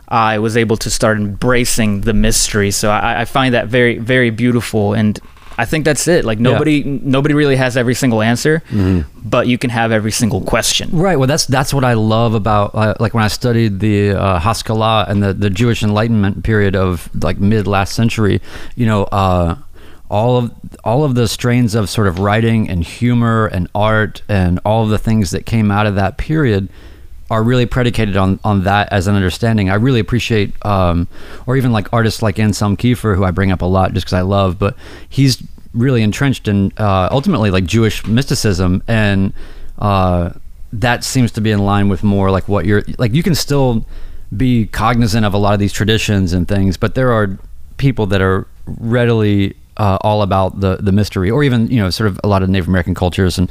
[0.08, 2.70] I was able to start embracing the mystery.
[2.70, 5.18] So I, I find that very, very beautiful, and
[5.58, 6.24] I think that's it.
[6.24, 8.62] Like nobody, nobody really has every single answer,
[9.24, 10.88] but you can have every single question.
[10.92, 11.18] Right.
[11.18, 15.06] Well, that's that's what I love about uh, like when I studied the uh, Haskalah
[15.08, 18.40] and the, the Jewish Enlightenment period of like mid last century.
[18.76, 19.56] You know, uh,
[20.08, 20.52] all of
[20.84, 24.90] all of the strains of sort of writing and humor and art and all of
[24.90, 26.68] the things that came out of that period.
[27.30, 29.70] Are really predicated on on that as an understanding.
[29.70, 31.08] I really appreciate, um,
[31.46, 34.14] or even like artists like Anselm Kiefer, who I bring up a lot just because
[34.14, 34.76] I love, but
[35.08, 35.42] he's
[35.74, 39.32] really entrenched in uh, ultimately like Jewish mysticism, and
[39.78, 40.30] uh,
[40.72, 43.14] that seems to be in line with more like what you're like.
[43.14, 43.86] You can still
[44.36, 47.38] be cognizant of a lot of these traditions and things, but there are
[47.76, 52.08] people that are readily uh, all about the the mystery, or even you know sort
[52.08, 53.50] of a lot of Native American cultures and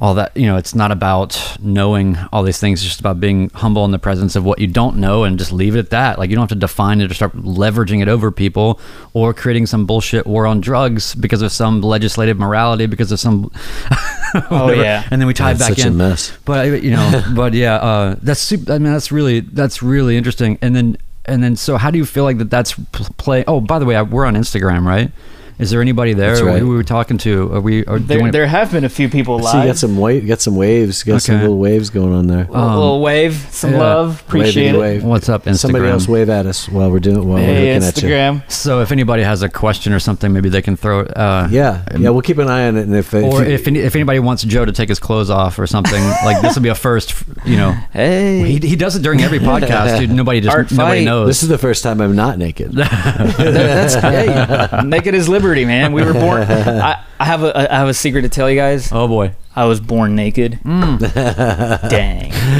[0.00, 2.80] all that you know it's not about knowing all these things.
[2.80, 5.50] It's just about being humble in the presence of what you don't know and just
[5.52, 6.18] leave it at that.
[6.18, 8.78] Like you don't have to define it or start leveraging it over people
[9.12, 13.50] or creating some bullshit war on drugs because of some legislative morality because of some
[14.50, 15.06] Oh, yeah.
[15.10, 15.96] and then we tie it That's back such a in.
[15.96, 16.36] mess.
[16.44, 20.58] but you know but yeah uh, that's super, i mean that's really that's really interesting.
[20.62, 22.74] And then and then so how do you feel like that that's
[23.16, 25.10] play oh by the way I, we're on instagram right
[25.58, 26.60] is there anybody there That's right.
[26.60, 29.08] who we were talking to are we are There, doing there have been a few
[29.08, 32.26] people So you got some wave, got some waves, got some little waves going on
[32.28, 32.46] there.
[32.48, 33.78] a little wave, some yeah.
[33.78, 34.78] love, appreciate Waving it.
[34.78, 35.04] wave.
[35.04, 35.56] What's up, Instagram?
[35.58, 38.08] Somebody else wave at us while we're doing while Hey, we're looking at you.
[38.08, 38.50] Instagram.
[38.50, 41.00] So if anybody has a question or something, maybe they can throw.
[41.00, 43.50] it, Uh, Yeah, yeah, we'll keep an eye on it, and if, if Or you-
[43.54, 46.62] if if anybody wants Joe to take his clothes off or something, like this will
[46.62, 47.14] be a first.
[47.44, 50.10] You know, Hey, he, he does it during every podcast, dude.
[50.10, 51.04] Nobody just Art nobody fight.
[51.04, 51.26] knows.
[51.26, 52.72] this is the first time I'm not naked.
[52.74, 55.92] that's hey, naked is liberty, man.
[55.92, 56.42] We were born.
[56.42, 58.90] I, I have a I have a secret to tell you guys.
[58.92, 60.60] oh boy, I was born naked.
[60.64, 60.98] Dang.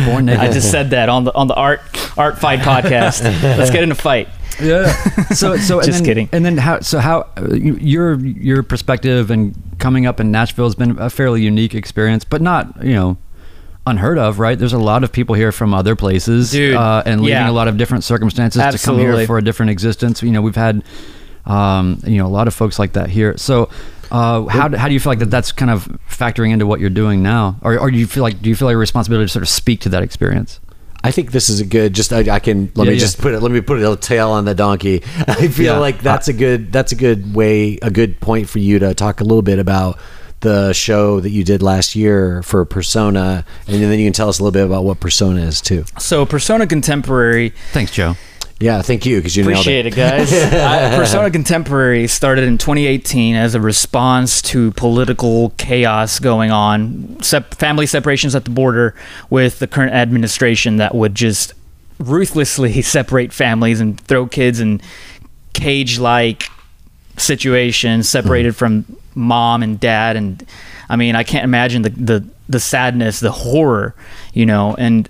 [0.07, 0.40] born naked.
[0.40, 1.81] I just said that on the on the art
[2.18, 3.22] art fight podcast.
[3.42, 4.29] Let's get in a fight.
[4.61, 4.92] yeah.
[5.35, 6.29] So so and Just then, kidding.
[6.33, 6.81] And then how?
[6.81, 11.42] So how uh, your your perspective and coming up in Nashville has been a fairly
[11.42, 13.16] unique experience, but not you know
[13.87, 14.59] unheard of, right?
[14.59, 17.51] There's a lot of people here from other places, Dude, uh, and leaving yeah.
[17.51, 20.22] a lot of different circumstances to come here for a different existence.
[20.22, 20.83] You know, we've had
[21.46, 23.37] um, you know a lot of folks like that here.
[23.37, 23.68] So.
[24.11, 26.88] Uh, how, how do you feel like that that's kind of factoring into what you're
[26.88, 29.31] doing now or, or do you feel like do you feel like a responsibility to
[29.31, 30.61] sort of speak to that experience
[31.05, 31.92] I think this is a good.
[31.92, 33.01] Just I, I can let Yeah, me yeah.
[33.01, 33.40] just put it.
[33.40, 35.03] Let me put a tail on the donkey.
[35.29, 35.79] I feel Yeah.
[35.79, 36.72] like that's a good.
[36.72, 37.79] That's a good way.
[37.83, 39.98] A good point for you to talk a little bit about
[40.40, 44.38] the show that you did last year for Persona, and then you can tell us
[44.38, 45.85] a little bit about what Persona is too.
[45.98, 48.16] So Persona Contemporary thanks joe
[48.61, 50.33] Yeah, thank you because you Appreciate nailed it, guys.
[50.53, 57.55] I, Persona Contemporary started in 2018 as a response to political chaos going on, sep-
[57.55, 58.97] family separations at the border
[59.31, 61.55] with the current administration that would just
[62.01, 64.81] ruthlessly separate families and throw kids in
[65.53, 66.51] cage-like
[67.16, 68.85] situations, separated mm-hmm.
[68.85, 70.16] from mom and dad.
[70.16, 70.44] And
[70.88, 73.94] I mean, I can't imagine the the the sadness, the horror,
[74.33, 74.75] you know.
[74.77, 75.09] And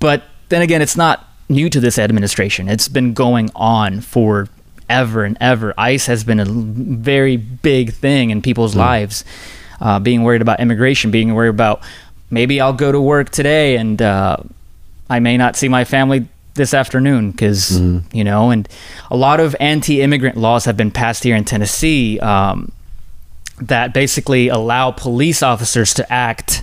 [0.00, 2.68] but then again, it's not new to this administration.
[2.68, 4.48] It's been going on for
[4.88, 5.74] ever and ever.
[5.78, 9.24] ICE has been a very big thing in people's lives.
[9.80, 11.82] Uh, being worried about immigration, being worried about
[12.30, 14.38] maybe I'll go to work today and uh,
[15.08, 17.78] I may not see my family this afternoon because
[18.12, 18.50] you know.
[18.50, 18.68] And
[19.10, 22.18] a lot of anti-immigrant laws have been passed here in Tennessee.
[22.20, 22.72] Um,
[23.60, 26.62] that basically allow police officers to act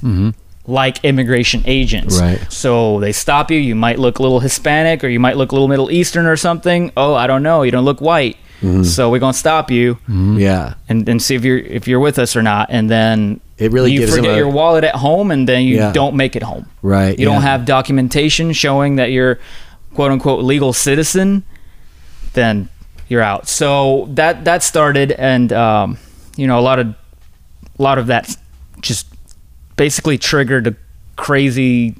[0.67, 2.19] like immigration agents.
[2.19, 2.39] Right.
[2.51, 3.57] So they stop you.
[3.59, 6.35] You might look a little Hispanic or you might look a little Middle Eastern or
[6.37, 6.91] something.
[6.97, 7.61] Oh, I don't know.
[7.63, 8.37] You don't look white.
[8.81, 10.39] So we're gonna stop you it.
[10.39, 12.69] Yeah, and, and see if you're if you're with us or not.
[12.71, 15.91] And then It really you forget a- your wallet at home, and then you Yeah.
[15.91, 16.65] don't make it home.
[16.81, 19.37] Right, You don't have documentation showing that you're
[19.93, 21.43] quote unquote legal citizen.
[22.33, 22.69] Then
[23.07, 23.47] you're out.
[23.47, 25.97] So that that started, and um,
[26.35, 28.35] you know a lot of a lot of that
[28.81, 29.05] just
[29.75, 30.75] basically triggered a
[31.15, 31.95] crazy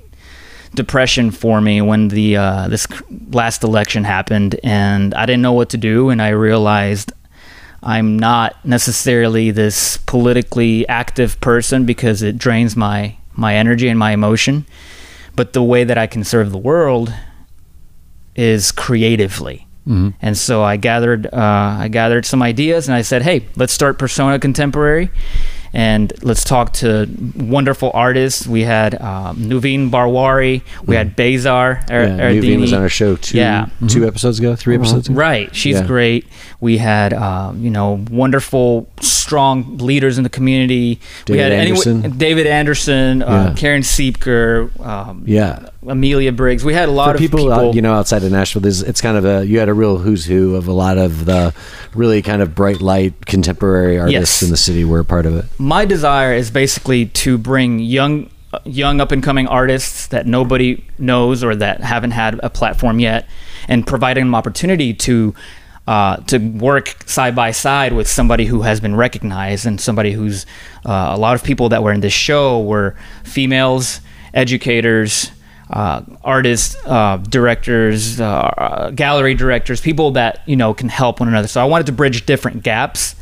[0.74, 2.88] depression for me when the uh, this
[3.32, 7.12] last election happened, and I didn't know what to do, and I realized
[7.82, 14.12] I'm not necessarily this politically active person because it drains my my energy and my
[14.12, 14.66] emotion,
[15.36, 17.14] but the way that I can serve the world
[18.36, 19.62] is creatively.
[20.20, 24.00] And so I gathered uh, I gathered some ideas and I said, "Hey, let's start
[24.00, 25.12] Persona Contemporary."
[25.76, 28.48] And let's talk to wonderful artists.
[28.48, 30.62] We had um, Nuveen Barwari.
[30.86, 32.32] We had Bezar Er- yeah.
[32.32, 33.68] Nuveen was on our show two Yeah.
[33.90, 35.18] 2 episodes ago, three episodes ago.
[35.20, 35.54] Right.
[35.54, 35.86] She's Yeah.
[35.86, 36.28] great.
[36.62, 41.02] We had, um, you know, wonderful, strong leaders in the community.
[41.28, 42.18] we David had Anderson.
[42.18, 43.54] David Anderson, uh, Yeah.
[43.56, 45.60] Karen Seapker, um, Yeah.
[45.88, 46.64] Amelia Briggs.
[46.66, 47.54] We had a lot for of people, people.
[47.54, 49.98] out, you know outside of Nashville, there's, it's kind of a you had a real
[50.00, 51.54] who's who of a lot of the
[51.94, 54.44] really kind of bright light contemporary artists Yes.
[54.44, 55.46] in the city were a part of it.
[55.66, 58.30] My desire is basically to bring young
[58.64, 63.28] young up and coming artists that nobody knows or that haven't had a platform yet
[63.68, 65.34] and providing them opportunity to
[65.88, 70.46] uh, to work side by side with somebody who has been recognized and somebody who's
[70.86, 74.02] uh, a lot of people that were in this show were females
[74.34, 75.32] educators
[75.68, 81.28] uh, artists, uh, directors, uh, uh, gallery directors, people that you know can help one
[81.28, 81.48] another.
[81.48, 83.16] So I wanted to bridge different gaps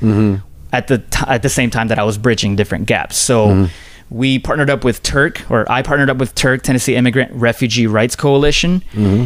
[0.73, 3.15] at the t- at the same time that I was bridging different gaps.
[3.15, 3.69] So
[4.09, 8.15] we partnered up with TIRRC, or I partnered up with TIRRC, Tennessee Immigrant Refugee Rights
[8.17, 8.83] Coalition,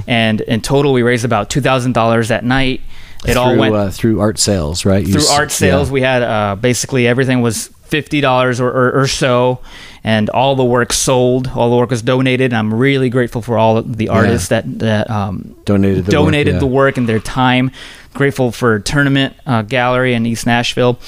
[0.08, 2.82] and in total we raised about two thousand dollars that night.
[3.26, 5.04] It through, all went uh, through art sales, right?
[5.06, 5.90] You through s- art sales.
[5.90, 5.94] yeah.
[5.94, 9.60] We had uh, basically everything was fifty dollars or, or, or so,
[10.04, 11.48] and all the work sold.
[11.56, 12.52] All the work was donated.
[12.54, 16.54] And I'm really grateful for all the artists that that um, Donated the work, donated
[16.54, 16.60] yeah.
[16.60, 17.72] the work and their time.
[18.14, 21.00] Grateful for Tournament uh, Gallery in East Nashville,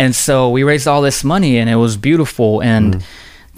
[0.00, 2.60] and so we raised all this money, and it was beautiful.
[2.62, 3.02] And Mm.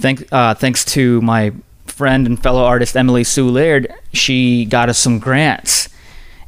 [0.02, 1.52] thank uh, thanks to my
[1.86, 5.88] friend and fellow artist Emily Sue Laird, she got us some grants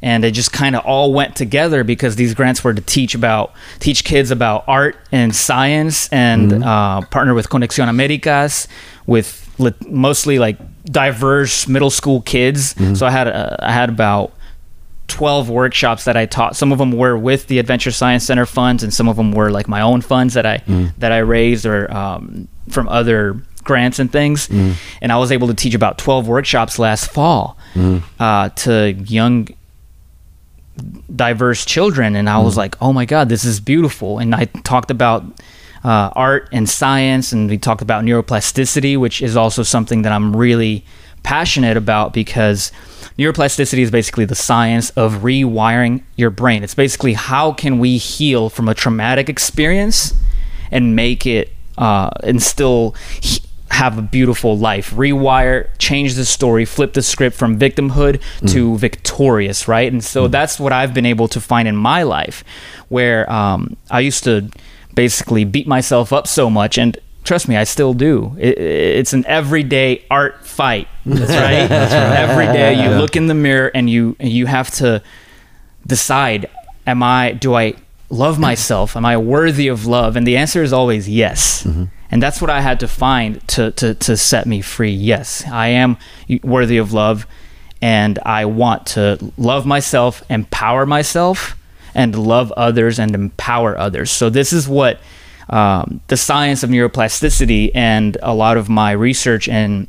[0.01, 3.53] and it just kind of all went together because these grants were to teach about
[3.79, 8.67] teach kids about art and science and uh, partner with Conexión Americas
[9.07, 9.27] with
[9.57, 12.75] lit- mostly like diverse middle school kids.
[12.99, 14.31] So I had uh, I had about
[15.07, 16.55] 12 workshops that I taught.
[16.55, 19.51] Some of them were with the Adventure Science Center funds, and some of them were
[19.51, 20.61] like my own funds that I
[20.97, 24.47] that I raised or um, from other grants and things.
[25.01, 27.57] And I was able to teach about 12 workshops last fall
[28.19, 29.47] uh, to young
[31.15, 32.15] diverse children.
[32.15, 34.19] And i was like oh my god this is beautiful.
[34.19, 35.23] And i talked about
[35.83, 40.35] uh, art and science and we talked about neuroplasticity which is also something that i'm
[40.35, 40.83] really
[41.25, 42.71] passionate about because
[43.17, 46.63] neuroplasticity is basically the science of rewiring your brain.
[46.63, 50.13] It's basically how can we heal from a traumatic experience
[50.71, 54.91] and make it uh, and still he- have a beautiful life.
[54.91, 59.91] Rewire change the story flip the script from victimhood to victorious right?
[59.91, 62.43] And so that's what i've been able to find in my life
[62.89, 64.49] where um, i used to
[64.93, 68.35] basically beat myself up so much and trust me i still do.
[68.39, 70.87] It, it's an everyday art fight.
[71.05, 72.17] That's right, That's right.
[72.17, 75.01] every day you look in the mirror and you and you have to
[75.85, 76.49] decide
[76.87, 77.73] am i do i
[78.09, 78.95] love myself?
[78.95, 80.15] Am i worthy of love?
[80.15, 81.63] And the answer is always yes.
[81.63, 81.85] Mm-hmm.
[82.11, 84.91] And that's what i had to find to, to to set me free.
[84.91, 85.97] Yes i am
[86.43, 87.27] worthy of love
[87.81, 91.57] and i want to love myself empower myself
[91.95, 94.11] and love others and empower others.
[94.11, 94.99] So this is what
[95.49, 99.87] um, the science of neuroplasticity and a lot of my research in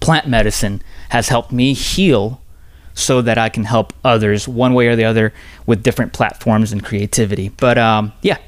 [0.00, 2.40] plant medicine has helped me heal
[2.94, 5.32] so that I can help others one way or the other
[5.66, 7.48] with different platforms and creativity.
[7.50, 8.38] But um, yeah,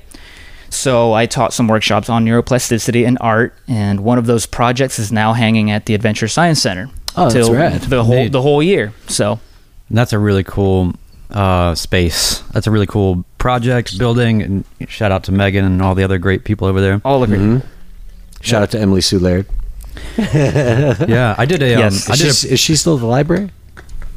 [0.70, 5.12] so I taught some workshops on neuroplasticity and art, and one of those projects is
[5.12, 7.80] now hanging at the Adventure Science Center Oh, that's rad.
[7.82, 8.92] the whole the whole year.
[9.06, 9.38] So
[9.90, 10.94] That's a really cool
[11.34, 12.38] uh, space.
[12.52, 14.40] That's a really cool project building.
[14.42, 17.02] And shout out to Megan and all the other great people over there.
[17.04, 17.36] all agree.
[17.38, 17.68] Mm-hmm.
[18.40, 19.46] Shout out to Emily Sue Laird.
[20.18, 21.74] yeah, I did a.
[21.74, 22.08] Um, Yes.
[22.10, 22.34] I Is, did.
[22.34, 23.50] she, is she still at the library?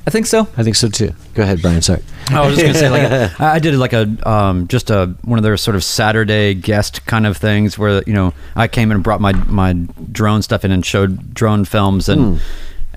[0.06, 0.47] I think so.
[0.56, 1.12] I think so too.
[1.34, 1.82] Go ahead, Brian.
[1.82, 2.01] Sorry.
[2.30, 5.38] I was just gonna say like I I did like a um, just a one
[5.38, 9.03] of their sort of Saturday guest kind of things where you know I came and
[9.03, 12.39] brought my my drone stuff in and showed drone films and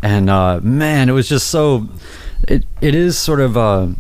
[0.03, 1.89] and uh, man, it was just so.
[2.47, 3.93] It it is sort of a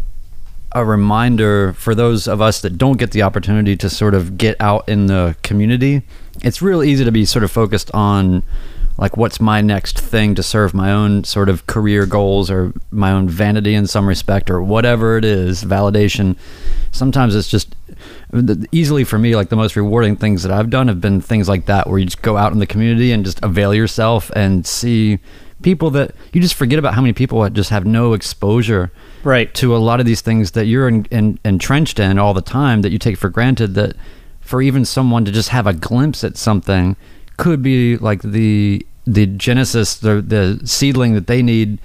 [0.72, 4.56] a reminder for those of us that don't get the opportunity to sort of get
[4.60, 6.02] out in the community.
[6.42, 8.42] It's real easy to be sort of focused on
[8.98, 13.10] like what's my next thing to serve my own sort of career goals or my
[13.10, 16.36] own vanity in some respect or whatever it is, validation.
[16.92, 17.74] Sometimes it's just
[18.70, 21.66] easily for me like the most rewarding things that I've done have been things like
[21.66, 25.18] that where you just go out in the community and just avail yourself and see
[25.62, 29.52] people that you just forget about how many people just have no exposure Right.
[29.54, 32.82] to a lot of these things that you're in, in, entrenched in all the time
[32.82, 33.96] that you take for granted that
[34.40, 36.96] for even someone to just have a glimpse at something
[37.36, 41.78] could be like the the genesis the the seedling that they need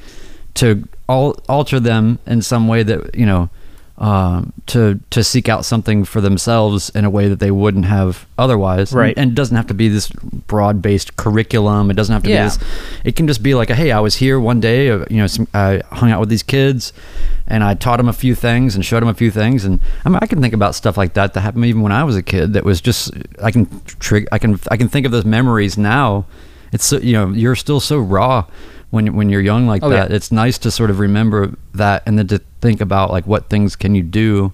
[0.53, 3.49] to al- alter them in some way that you know
[3.97, 8.25] um, to to seek out something for themselves in a way that they wouldn't have
[8.37, 9.13] otherwise Right.
[9.17, 12.43] and, it doesn't have to be this broad based curriculum it doesn't have to Yeah.
[12.43, 12.59] be this
[13.05, 15.47] it can just be like, hey, I was here one day, uh, you know, some,
[15.53, 16.91] I hung out with these kids,
[17.47, 20.09] and I taught them a few things and showed them a few things, and I
[20.09, 22.23] mean, I can think about stuff like that that happened even when I was a
[22.23, 22.53] kid.
[22.53, 23.67] That was just, I can
[23.99, 26.25] trig, I can, I can think of those memories now.
[26.75, 28.45] It's so, you know, you're still so raw
[28.91, 29.95] when when you're young like Oh, yeah.
[30.05, 30.11] that.
[30.11, 33.75] It's nice to sort of remember that, and then to think about like what things
[33.75, 34.51] can you do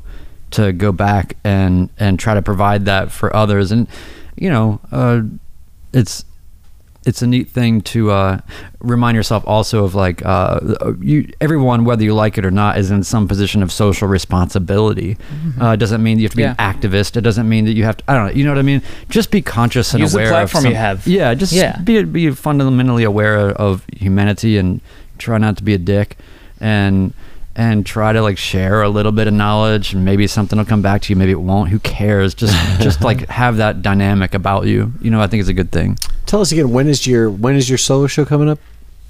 [0.51, 3.87] to go back and and try to provide that for others, and
[4.35, 5.21] you know, uh,
[5.93, 6.23] it's
[7.03, 8.39] it's a neat thing to uh,
[8.79, 10.59] remind yourself also of like uh,
[10.99, 15.17] you everyone whether you like it or not is in some position of social responsibility.
[15.59, 17.17] Uh, it doesn't mean you have to be an activist.
[17.17, 18.03] It doesn't mean that you have to.
[18.07, 18.33] I don't know.
[18.33, 18.81] You know what I mean?
[19.09, 21.07] Just be conscious and Use the aware platform of some, you have.
[21.07, 21.79] Yeah, just Yeah.
[21.81, 24.79] be be fundamentally aware of humanity and
[25.17, 26.17] try not to be a dick
[26.59, 27.13] and
[27.55, 30.81] and try to like share a little bit of knowledge and maybe something will come
[30.81, 34.65] back to you maybe it won't who cares just just like have that dynamic about
[34.67, 37.29] you you know i think it's a good thing Tell us again when is your
[37.29, 38.57] when is your solo show coming up?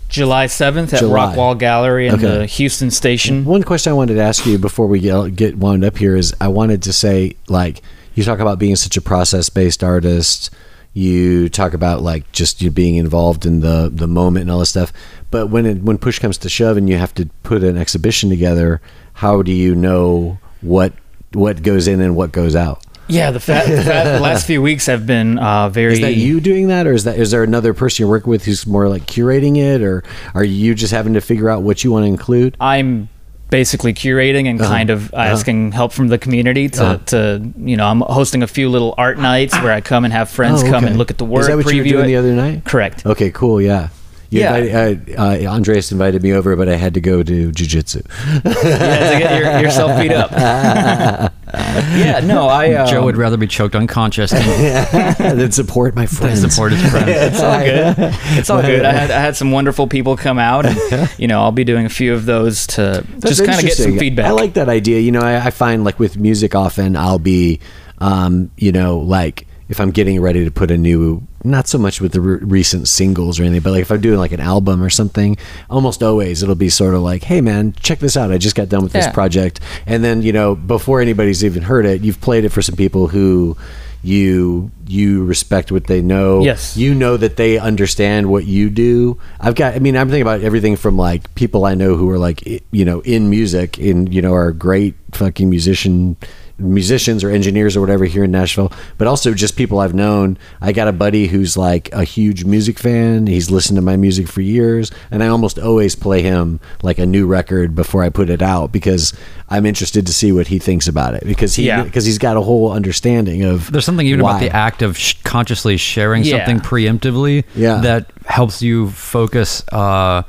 [0.10, 1.36] July 7th at July.
[1.36, 2.24] Rockwall Gallery in Okay.
[2.40, 3.46] the Houston station.
[3.46, 6.34] One question I wanted to ask you before we get get wound up here is
[6.42, 7.82] I wanted to say like
[8.16, 10.50] you talk about being such a process based artist.
[10.94, 14.72] You talk about like just you being involved in the the moment and all this
[14.72, 14.92] stuff.
[15.32, 18.30] But when it, when push comes to shove and you have to put an exhibition
[18.30, 18.82] together,
[19.14, 20.94] how do you know what
[21.34, 22.84] what goes in and what goes out?
[23.08, 25.94] Yeah, the, fa- the, fa- the last few weeks have been uh, very.
[25.94, 28.46] Is that you doing that, or is that is there another person you're working with
[28.46, 30.04] who's more like curating it, or
[30.34, 32.56] are you just having to figure out what you want to include?
[32.60, 33.10] I'm
[33.50, 34.70] basically curating and Uh-huh.
[34.70, 35.24] kind of Uh-huh.
[35.24, 36.98] asking help from the community to, Uh-huh.
[37.08, 40.30] to you know I'm hosting a few little art nights where I come and have
[40.30, 41.42] friends Oh, come and look at the work.
[41.42, 42.08] Is that what you were doing it.
[42.08, 42.64] the other night?
[42.66, 43.06] Correct.
[43.06, 43.62] Okay, cool.
[43.62, 43.90] Yeah.
[44.32, 44.56] You Yeah.
[44.56, 48.02] Invited, uh, uh, Andres invited me over, but I had to go to jujitsu.
[48.46, 50.32] yeah, to get your, yourself beat up.
[51.52, 54.42] yeah, no, I um, joe would rather be choked unconscious than
[55.38, 56.50] then support my friends.
[56.50, 57.96] support his friends It's all good.
[58.38, 58.86] It's all good.
[58.86, 61.86] I had I had some wonderful people come out, and you know I'll be doing
[61.86, 64.28] a few of those to That's just kind of get some feedback.
[64.28, 65.00] I like that idea.
[65.02, 67.60] You know, I, I find like with music, often I'll be,
[67.98, 72.00] um, you know, like if I'm getting ready to put a new, not so much
[72.02, 74.84] with the re- recent singles or anything, but like if I'm doing like an album
[74.84, 75.38] or something,
[75.70, 78.32] almost always it'll be sort of like, hey man, check this out.
[78.32, 81.86] I just got done with this project, and then you know, before anybody's even heard
[81.88, 83.58] it, you've played it for some people who
[84.04, 86.76] you you respect what they know Yes.
[86.76, 90.42] you know that they understand what you do i've got i mean i'm thinking about
[90.42, 94.20] everything from like people i know who are like you know in music in you
[94.24, 96.18] know are great fucking musician
[96.62, 100.38] musicians or engineers or whatever here in Nashville, but also just people I've known.
[100.62, 103.28] I got a buddy who's like a huge music fan.
[103.28, 107.06] He's listened to my music for years, and I almost always play him like a
[107.06, 109.14] new record before I put it out because
[109.50, 111.84] I'm interested to see what he thinks about it because he Yeah.
[111.84, 114.32] because he's got a whole understanding of There's something even why.
[114.32, 116.38] about the act of sh- consciously sharing Yeah.
[116.38, 117.82] something preemptively Yeah.
[117.82, 120.24] that helps you focus uh,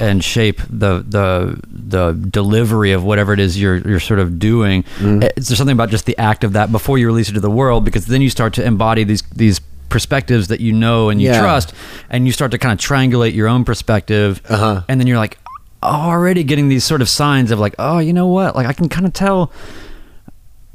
[0.00, 4.82] and shape the the the delivery of whatever it is you're you're sort of doing.
[4.98, 5.22] Mm-hmm.
[5.36, 7.50] It's there's something about just the act of that before you release it to the
[7.50, 11.28] world because then you start to embody these these perspectives that you know and you
[11.28, 11.40] Yeah.
[11.40, 11.72] trust
[12.10, 14.82] and you start to kind of triangulate your own perspective Uh-huh.
[14.88, 15.38] and then you're like
[15.84, 18.88] already getting these sort of signs of like oh you know what like I can
[18.88, 19.52] kind of tell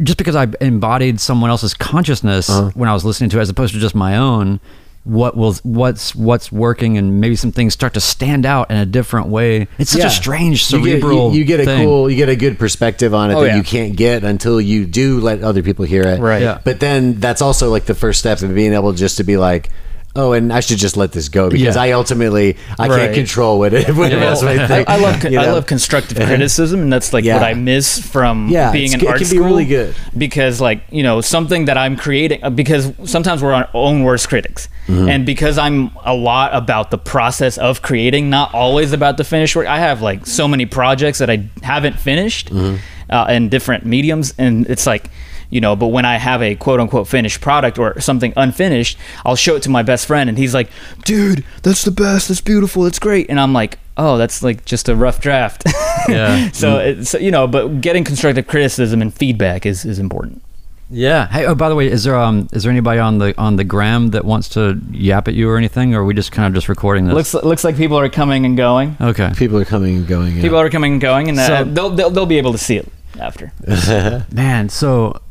[0.02, 2.72] just because I embodied someone else's consciousness Uh-huh.
[2.76, 4.62] when I was listening to it, as opposed to just my own,
[5.06, 8.86] what will what's what's working, and maybe some things start to stand out in a
[8.86, 9.68] different way.
[9.78, 10.08] It's such Yeah.
[10.08, 11.34] a strange You get- cerebral.
[11.34, 11.86] You get, you get a thing.
[11.86, 13.56] cool, you get a good perspective on it Oh, that yeah.
[13.58, 16.20] you can't get until you do let other people hear it.
[16.20, 16.42] Right.
[16.42, 16.60] Yeah.
[16.64, 19.70] But then that's also like the first step of being able just to be like,
[20.16, 21.82] oh, and I should just let this go because Yeah.
[21.82, 24.26] I ultimately I can't control what it what Yeah.
[24.26, 24.90] else I, think.
[24.90, 27.36] I love you I love constructive criticism, and that's like Yeah.
[27.36, 29.46] what I miss from Yeah, being it's- in it art can be school.
[29.46, 29.96] really good.
[30.18, 32.44] because, like you know, something that I'm creating.
[32.44, 35.08] uh, Because sometimes we're our own worst critics, Mm-hmm.
[35.10, 39.56] and because I'm a lot about the process of creating, not always about the finished
[39.56, 39.68] work.
[39.68, 42.76] I have like so many projects that I haven't finished Mm-hmm.
[43.12, 45.10] uh, in different mediums, and it's like.
[45.52, 49.36] You know, but when I have a quote unquote finished product or something unfinished, I'll
[49.36, 50.70] show it to my best friend and he's like,
[51.06, 52.28] dude, that's the best.
[52.28, 52.86] That's beautiful.
[52.86, 53.30] It's great.
[53.32, 55.64] And I'm like, oh, that's like just a rough draft.
[56.08, 56.52] Yeah.
[56.54, 60.44] so it's you know, but getting constructive criticism and feedback is, is important.
[60.92, 61.28] Yeah.
[61.28, 61.46] Hey.
[61.46, 64.10] Oh, by the way, is there um is there anybody on the on the gram
[64.10, 66.68] that wants to yap at you or anything, or are we just kind of just
[66.70, 67.14] recording this?
[67.14, 68.98] Looks looks like people are coming and going.
[69.02, 69.32] okay.
[69.36, 70.36] People are coming and going.
[70.36, 70.42] yeah.
[70.42, 72.78] People are coming and going, and uh, So- they'll, they'll they'll be able to see
[72.78, 72.88] it
[73.20, 73.52] after.
[74.32, 75.22] Man, so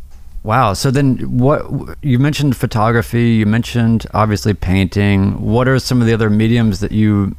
[0.48, 0.72] wow.
[0.72, 1.62] So then, what
[2.02, 5.40] you mentioned photography, you mentioned obviously painting.
[5.42, 7.36] What are some of the other mediums that you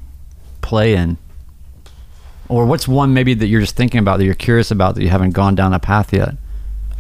[0.62, 1.18] play in,
[2.47, 5.10] or what's one maybe that you're just thinking about that you're curious about that you
[5.10, 6.36] haven't gone down a path yet?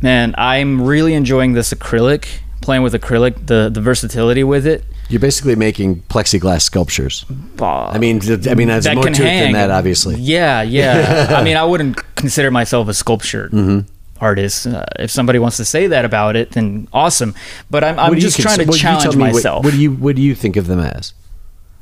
[0.01, 2.39] Man, I'm really enjoying this acrylic.
[2.61, 4.83] Playing with acrylic, the the versatility with it.
[5.09, 7.25] You're basically making plexiglass sculptures.
[7.61, 10.15] I mean, th- I mean, there's that more can to it than that, obviously.
[10.15, 11.27] Yeah, yeah.
[11.37, 13.98] I mean, I wouldn't consider myself a sculpture Mm-hmm.
[14.21, 14.67] Artist.
[14.67, 17.33] Uh, if somebody wants to say that about it, then awesome.
[17.69, 19.21] But I'm, I'm What do you just trying cons- to what- you tell challenge me
[19.23, 19.63] what- myself.
[19.65, 21.13] What, do you What do you think of them as?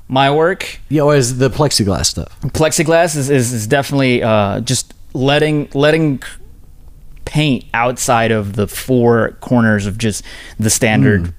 [0.09, 2.39] My work, Yeah, or as the plexiglass stuff.
[2.41, 6.21] plexiglass is, is, is definitely uh, just letting letting
[7.25, 10.23] paint outside of the four corners of just
[10.57, 11.33] the standard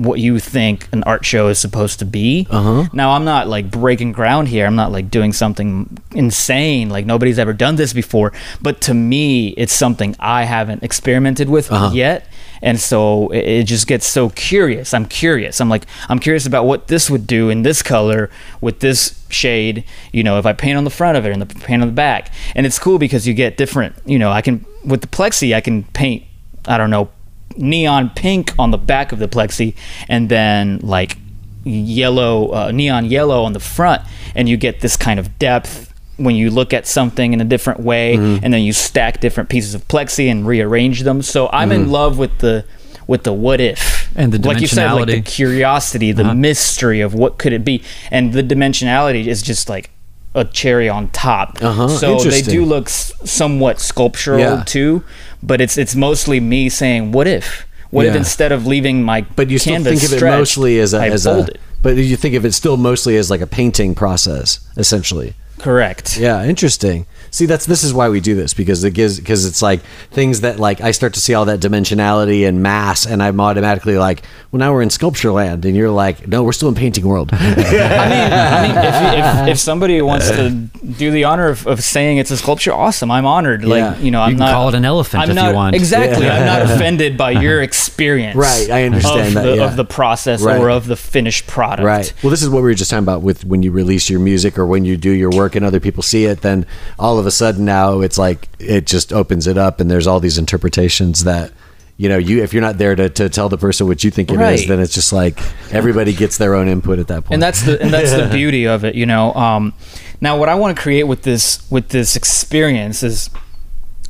[0.00, 2.46] what you think an art show is supposed to be.
[2.50, 2.88] Uh-huh.
[2.92, 4.64] Now I'm not like breaking ground here.
[4.64, 6.88] I'm not like doing something insane.
[6.88, 8.32] Like nobody's ever done this before.
[8.62, 11.90] But to me, it's something I haven't experimented with Uh-huh.
[11.94, 12.26] yet.
[12.62, 14.94] And so it, it just gets so curious.
[14.94, 15.60] I'm curious.
[15.60, 18.30] I'm like I'm curious about what this would do in this color
[18.60, 19.84] with this shade.
[20.12, 21.94] You know, if I paint on the front of it and the paint on the
[21.94, 22.32] back.
[22.54, 23.96] And it's cool because you get different.
[24.06, 26.24] You know, I can with the plexi I can paint.
[26.66, 27.10] I don't know
[27.56, 29.74] neon pink on the back of the plexi
[30.08, 31.16] and then like
[31.64, 34.02] yellow uh, neon yellow on the front
[34.34, 37.80] and you get this kind of depth when you look at something in a different
[37.80, 38.44] way Mm-hmm.
[38.44, 41.82] and then you stack different pieces of plexi and rearrange them so i'm Mm-hmm.
[41.84, 42.64] in love with the
[43.06, 46.34] with the what if And the like you said like the curiosity the Uh-huh.
[46.34, 49.90] mystery of what could it be and the dimensionality is just like
[50.34, 51.88] a cherry on top Uh-huh.
[51.88, 54.62] so they do look s- somewhat sculptural Yeah.
[54.64, 55.02] too
[55.42, 59.50] but it's it's mostly me saying what if what if instead of leaving my But
[59.50, 61.40] you still think of it mostly as a I as a.
[61.40, 61.60] it.
[61.82, 65.34] But you think of it still mostly as like a painting process, essentially.
[65.58, 67.06] correct Yeah, interesting.
[67.30, 70.40] See, that's this is why we do this because it gives because it's like things
[70.40, 74.22] that like I start to see all that dimensionality and mass, and I'm automatically like,
[74.50, 77.30] well, now we're in sculpture land, and you're like, no, we're still in painting world.
[77.32, 81.82] I mean, I mean if, if, if somebody wants to do the honor of, of
[81.82, 83.10] saying it's a sculpture, awesome.
[83.10, 83.64] I'm honored.
[83.64, 83.98] Like, Yeah.
[83.98, 84.52] you know, I'm You can not.
[84.52, 85.76] call it an elephant I'm if you want.
[85.76, 86.28] Exactly.
[86.28, 88.36] I'm not offended by your experience.
[88.36, 89.66] Right, I understand of that, The, yeah.
[89.66, 90.60] Of the process Right.
[90.60, 91.84] or of the finished product.
[91.84, 92.12] Right.
[92.22, 94.58] Well, this is what we were just talking about with when you release your music
[94.58, 96.66] or when you do your work and other people see it, then
[96.98, 100.18] all of a sudden now it's like it just opens it up and there's all
[100.20, 101.52] these interpretations that
[101.96, 104.30] you know, you if you're not there to, to tell the person what you think
[104.30, 104.66] it is, Right.
[104.68, 105.38] then it's just like
[105.70, 108.84] everybody gets their own input at that and that's the and that's the beauty of
[108.84, 109.74] it you know um
[110.20, 113.28] now what i want to create with this with this experience is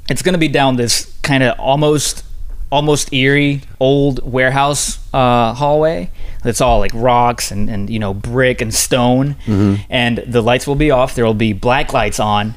[0.08, 2.22] it's going to be down this kind of almost
[2.70, 6.08] almost eerie old warehouse uh, hallway
[6.44, 9.82] that's all like rocks and, and you know brick and stone Mm-hmm.
[9.90, 12.54] and the lights will be off there will be black lights on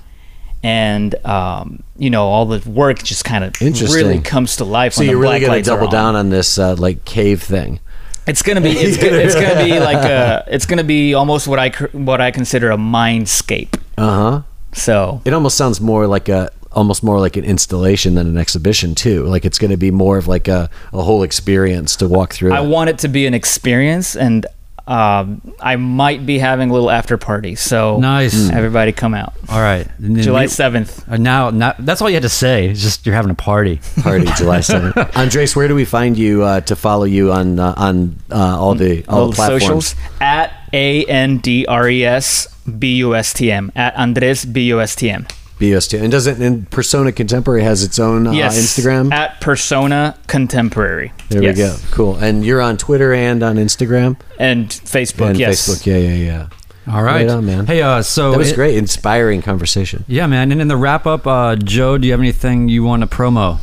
[0.64, 5.04] and um, you know all the work just kind of really comes to life so
[5.04, 7.80] you're the really going to double down on this uh, like cave thing.
[8.26, 11.60] It's gonna be it's gonna, it's gonna be like a it's gonna be almost what
[11.60, 13.80] I what I consider a mindscape.
[13.98, 14.42] Uh huh.
[14.72, 18.96] So It almost sounds more like a almost more like an installation than an exhibition
[18.96, 19.26] too.
[19.26, 22.52] Like it's going to be more of like a, a whole experience to walk through.
[22.52, 22.68] I it.
[22.68, 24.46] want it to be an experience, and
[24.86, 27.56] um, I might be having a little after party.
[27.56, 28.50] So Nice.
[28.50, 29.88] everybody come out All right.
[30.02, 31.08] July seventh.
[31.10, 32.68] uh, now, now, that's all you had to say.
[32.68, 33.80] It's just you're having a party.
[34.02, 34.98] Party July seventh.
[35.16, 38.76] Andres, where do we find you uh, to follow you on uh, on uh, all
[38.76, 39.64] the all, All the the platforms?
[39.64, 44.44] socials at a n d r e s b u s t m at Andres
[44.46, 45.26] b u s t m.
[45.64, 46.02] BS2.
[46.02, 49.12] And doesn't and Persona Contemporary has its own uh, Yes, Instagram?
[49.12, 51.14] at Persona Contemporary.
[51.30, 51.58] there Yes.
[51.58, 51.76] we go.
[51.92, 52.16] Cool.
[52.18, 55.30] And you're on Twitter and on Instagram and Facebook.
[55.32, 55.86] and yes, Facebook.
[55.86, 56.48] Yeah, yeah, yeah.
[56.94, 57.26] All right.
[57.26, 57.66] Right on, man.
[57.66, 58.76] Hey, uh, so That was it- great.
[58.78, 60.04] Inspiring conversation.
[60.08, 60.52] Yeah, man.
[60.52, 63.60] And in the wrap up, uh, Joe, do you have anything you want to promo?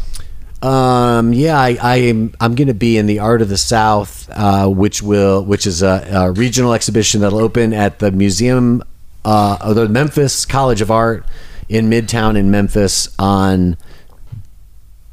[0.63, 2.35] Um, yeah, I, I am.
[2.41, 5.83] I'm going to be in the Art of the South, uh, which will, which is
[5.83, 8.83] a, a regional exhibition that'll open at the museum,
[9.25, 11.25] uh, of the Memphis College of Art
[11.71, 13.77] in Midtown in Memphis on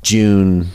[0.01, 0.67] June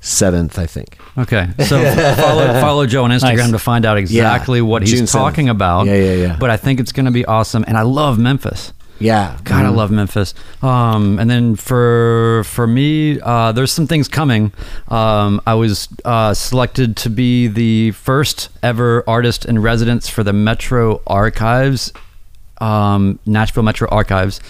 [0.00, 0.98] seventh, I think.
[1.16, 1.82] Okay, so
[2.16, 3.50] follow follow Joe on Instagram Nice.
[3.50, 5.12] to find out exactly what he's June 7th.
[5.12, 5.86] talking about.
[5.86, 6.36] Yeah, yeah, yeah.
[6.40, 8.72] But I think it's going to be awesome, and I love Memphis.
[9.00, 10.34] Yeah, God, I love Memphis.
[10.60, 14.52] Um, and then for for me, uh, there's some things coming.
[14.88, 20.32] Um, I was uh, selected to be the first ever artist in residence for the
[20.32, 21.92] Metro Archives,
[22.60, 24.40] um, Nashville Metro Archives.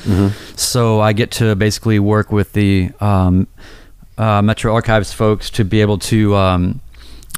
[0.56, 3.46] So I get to basically work with the um,
[4.16, 6.34] uh, Metro Archives folks to be able to.
[6.36, 6.80] Um,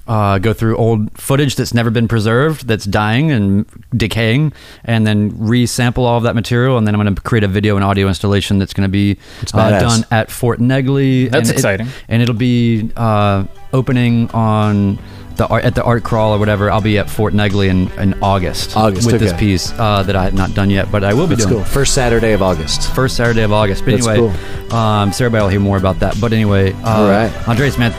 [0.09, 3.65] uh, go through old footage that's never been preserved, that's dying and
[3.97, 4.53] decaying,
[4.83, 6.77] and then resample all of that material.
[6.77, 9.19] And then I'm going to create a video and audio installation that's going to be
[9.55, 11.31] uh, done at Fort Negley.
[11.31, 11.87] That's and it- exciting.
[12.09, 14.99] and it'll be uh, opening on
[15.41, 16.71] the art, at the art crawl or whatever.
[16.71, 20.25] I'll be at Fort Negley in, in August, August, with this piece uh, that I
[20.25, 21.73] have not done yet, but I will be That's doing cool.
[21.73, 22.93] First Saturday of August.
[22.95, 23.85] first Saturday of August.
[23.87, 24.35] But That's anyway,
[24.71, 26.21] um, so everybody will hear more about that.
[26.21, 27.31] But anyway, uh, All right.
[27.49, 27.93] Andres, man,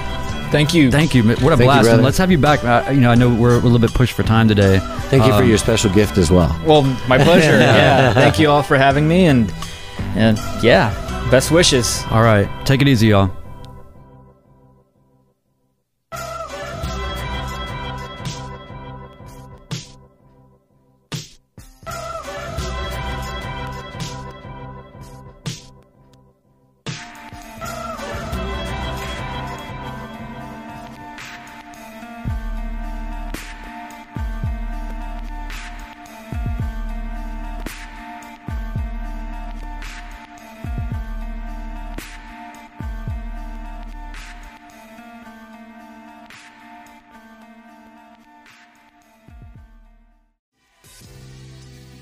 [0.52, 0.92] Thank you.
[0.92, 1.24] Thank you.
[1.24, 1.84] What a Thank blast.
[1.84, 1.90] brother.
[1.94, 2.62] and let's have you back.
[2.64, 4.80] Uh, you know, I know we're a little bit pushed for time today.
[5.10, 6.54] Thank you for Um, your special gift as well.
[6.66, 7.52] Well, my pleasure.
[7.60, 8.14] yeah.
[8.14, 9.52] Thank you all for having me, and
[10.16, 10.92] and yeah,
[11.32, 12.04] best wishes.
[12.12, 12.50] All right.
[12.66, 13.32] Take it easy, y'all.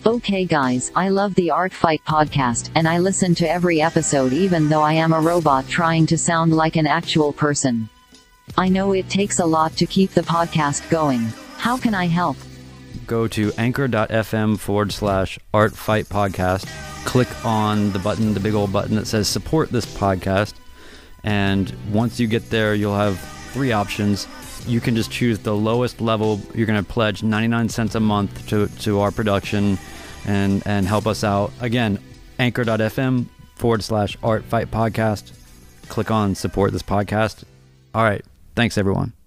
[0.10, 4.68] Okay, guys, I love the Art Fight podcast, and I listen to every episode even
[4.68, 7.88] though I am a robot trying to sound like an actual person.
[8.58, 11.20] I know it takes a lot to keep the podcast going.
[11.58, 12.38] How can I help?
[13.06, 16.66] Go to anchor.fm forward slash art fight podcast.
[17.06, 20.56] Click on the button, the big old button that says support this podcast.
[21.24, 23.20] And once you get there, you'll have
[23.52, 24.28] three options.
[24.66, 26.42] You can just choose the lowest level.
[26.56, 29.78] You're going to pledge 99 cents a month to, to our production
[30.26, 31.52] and, and help us out.
[31.60, 32.00] Again,
[32.38, 35.34] anchor.fm forward slash art fight podcast.
[35.90, 37.44] Click on support this podcast.
[37.94, 38.24] All right.
[38.56, 39.19] Thanks, everyone.